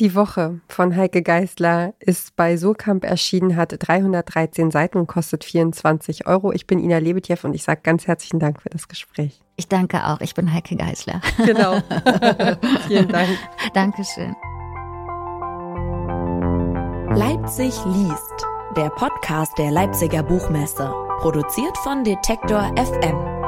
Die 0.00 0.16
Woche 0.16 0.60
von 0.68 0.96
Heike 0.96 1.22
Geisler 1.22 1.94
ist 2.00 2.34
bei 2.34 2.56
Surkamp 2.56 3.04
erschienen, 3.04 3.54
hat 3.54 3.76
313 3.78 4.72
Seiten 4.72 4.98
und 4.98 5.06
kostet 5.06 5.44
24 5.44 6.26
Euro. 6.26 6.52
Ich 6.52 6.66
bin 6.66 6.80
Ina 6.80 6.98
Lebetjew 6.98 7.36
und 7.44 7.54
ich 7.54 7.62
sage 7.62 7.80
ganz 7.84 8.08
herzlichen 8.08 8.40
Dank 8.40 8.60
für 8.60 8.70
das 8.70 8.88
Gespräch. 8.88 9.40
Ich 9.54 9.68
danke 9.68 10.04
auch. 10.04 10.20
Ich 10.20 10.34
bin 10.34 10.52
Heike 10.52 10.74
Geisler. 10.74 11.20
Genau. 11.46 11.74
Vielen 12.88 13.08
Dank. 13.08 13.38
Dankeschön. 13.72 14.34
Leipzig 17.16 17.74
liest. 17.84 18.46
Der 18.76 18.90
Podcast 18.90 19.56
der 19.58 19.70
Leipziger 19.70 20.24
Buchmesse. 20.24 20.92
Produziert 21.20 21.78
von 21.78 22.02
Detektor 22.02 22.74
FM. 22.76 23.43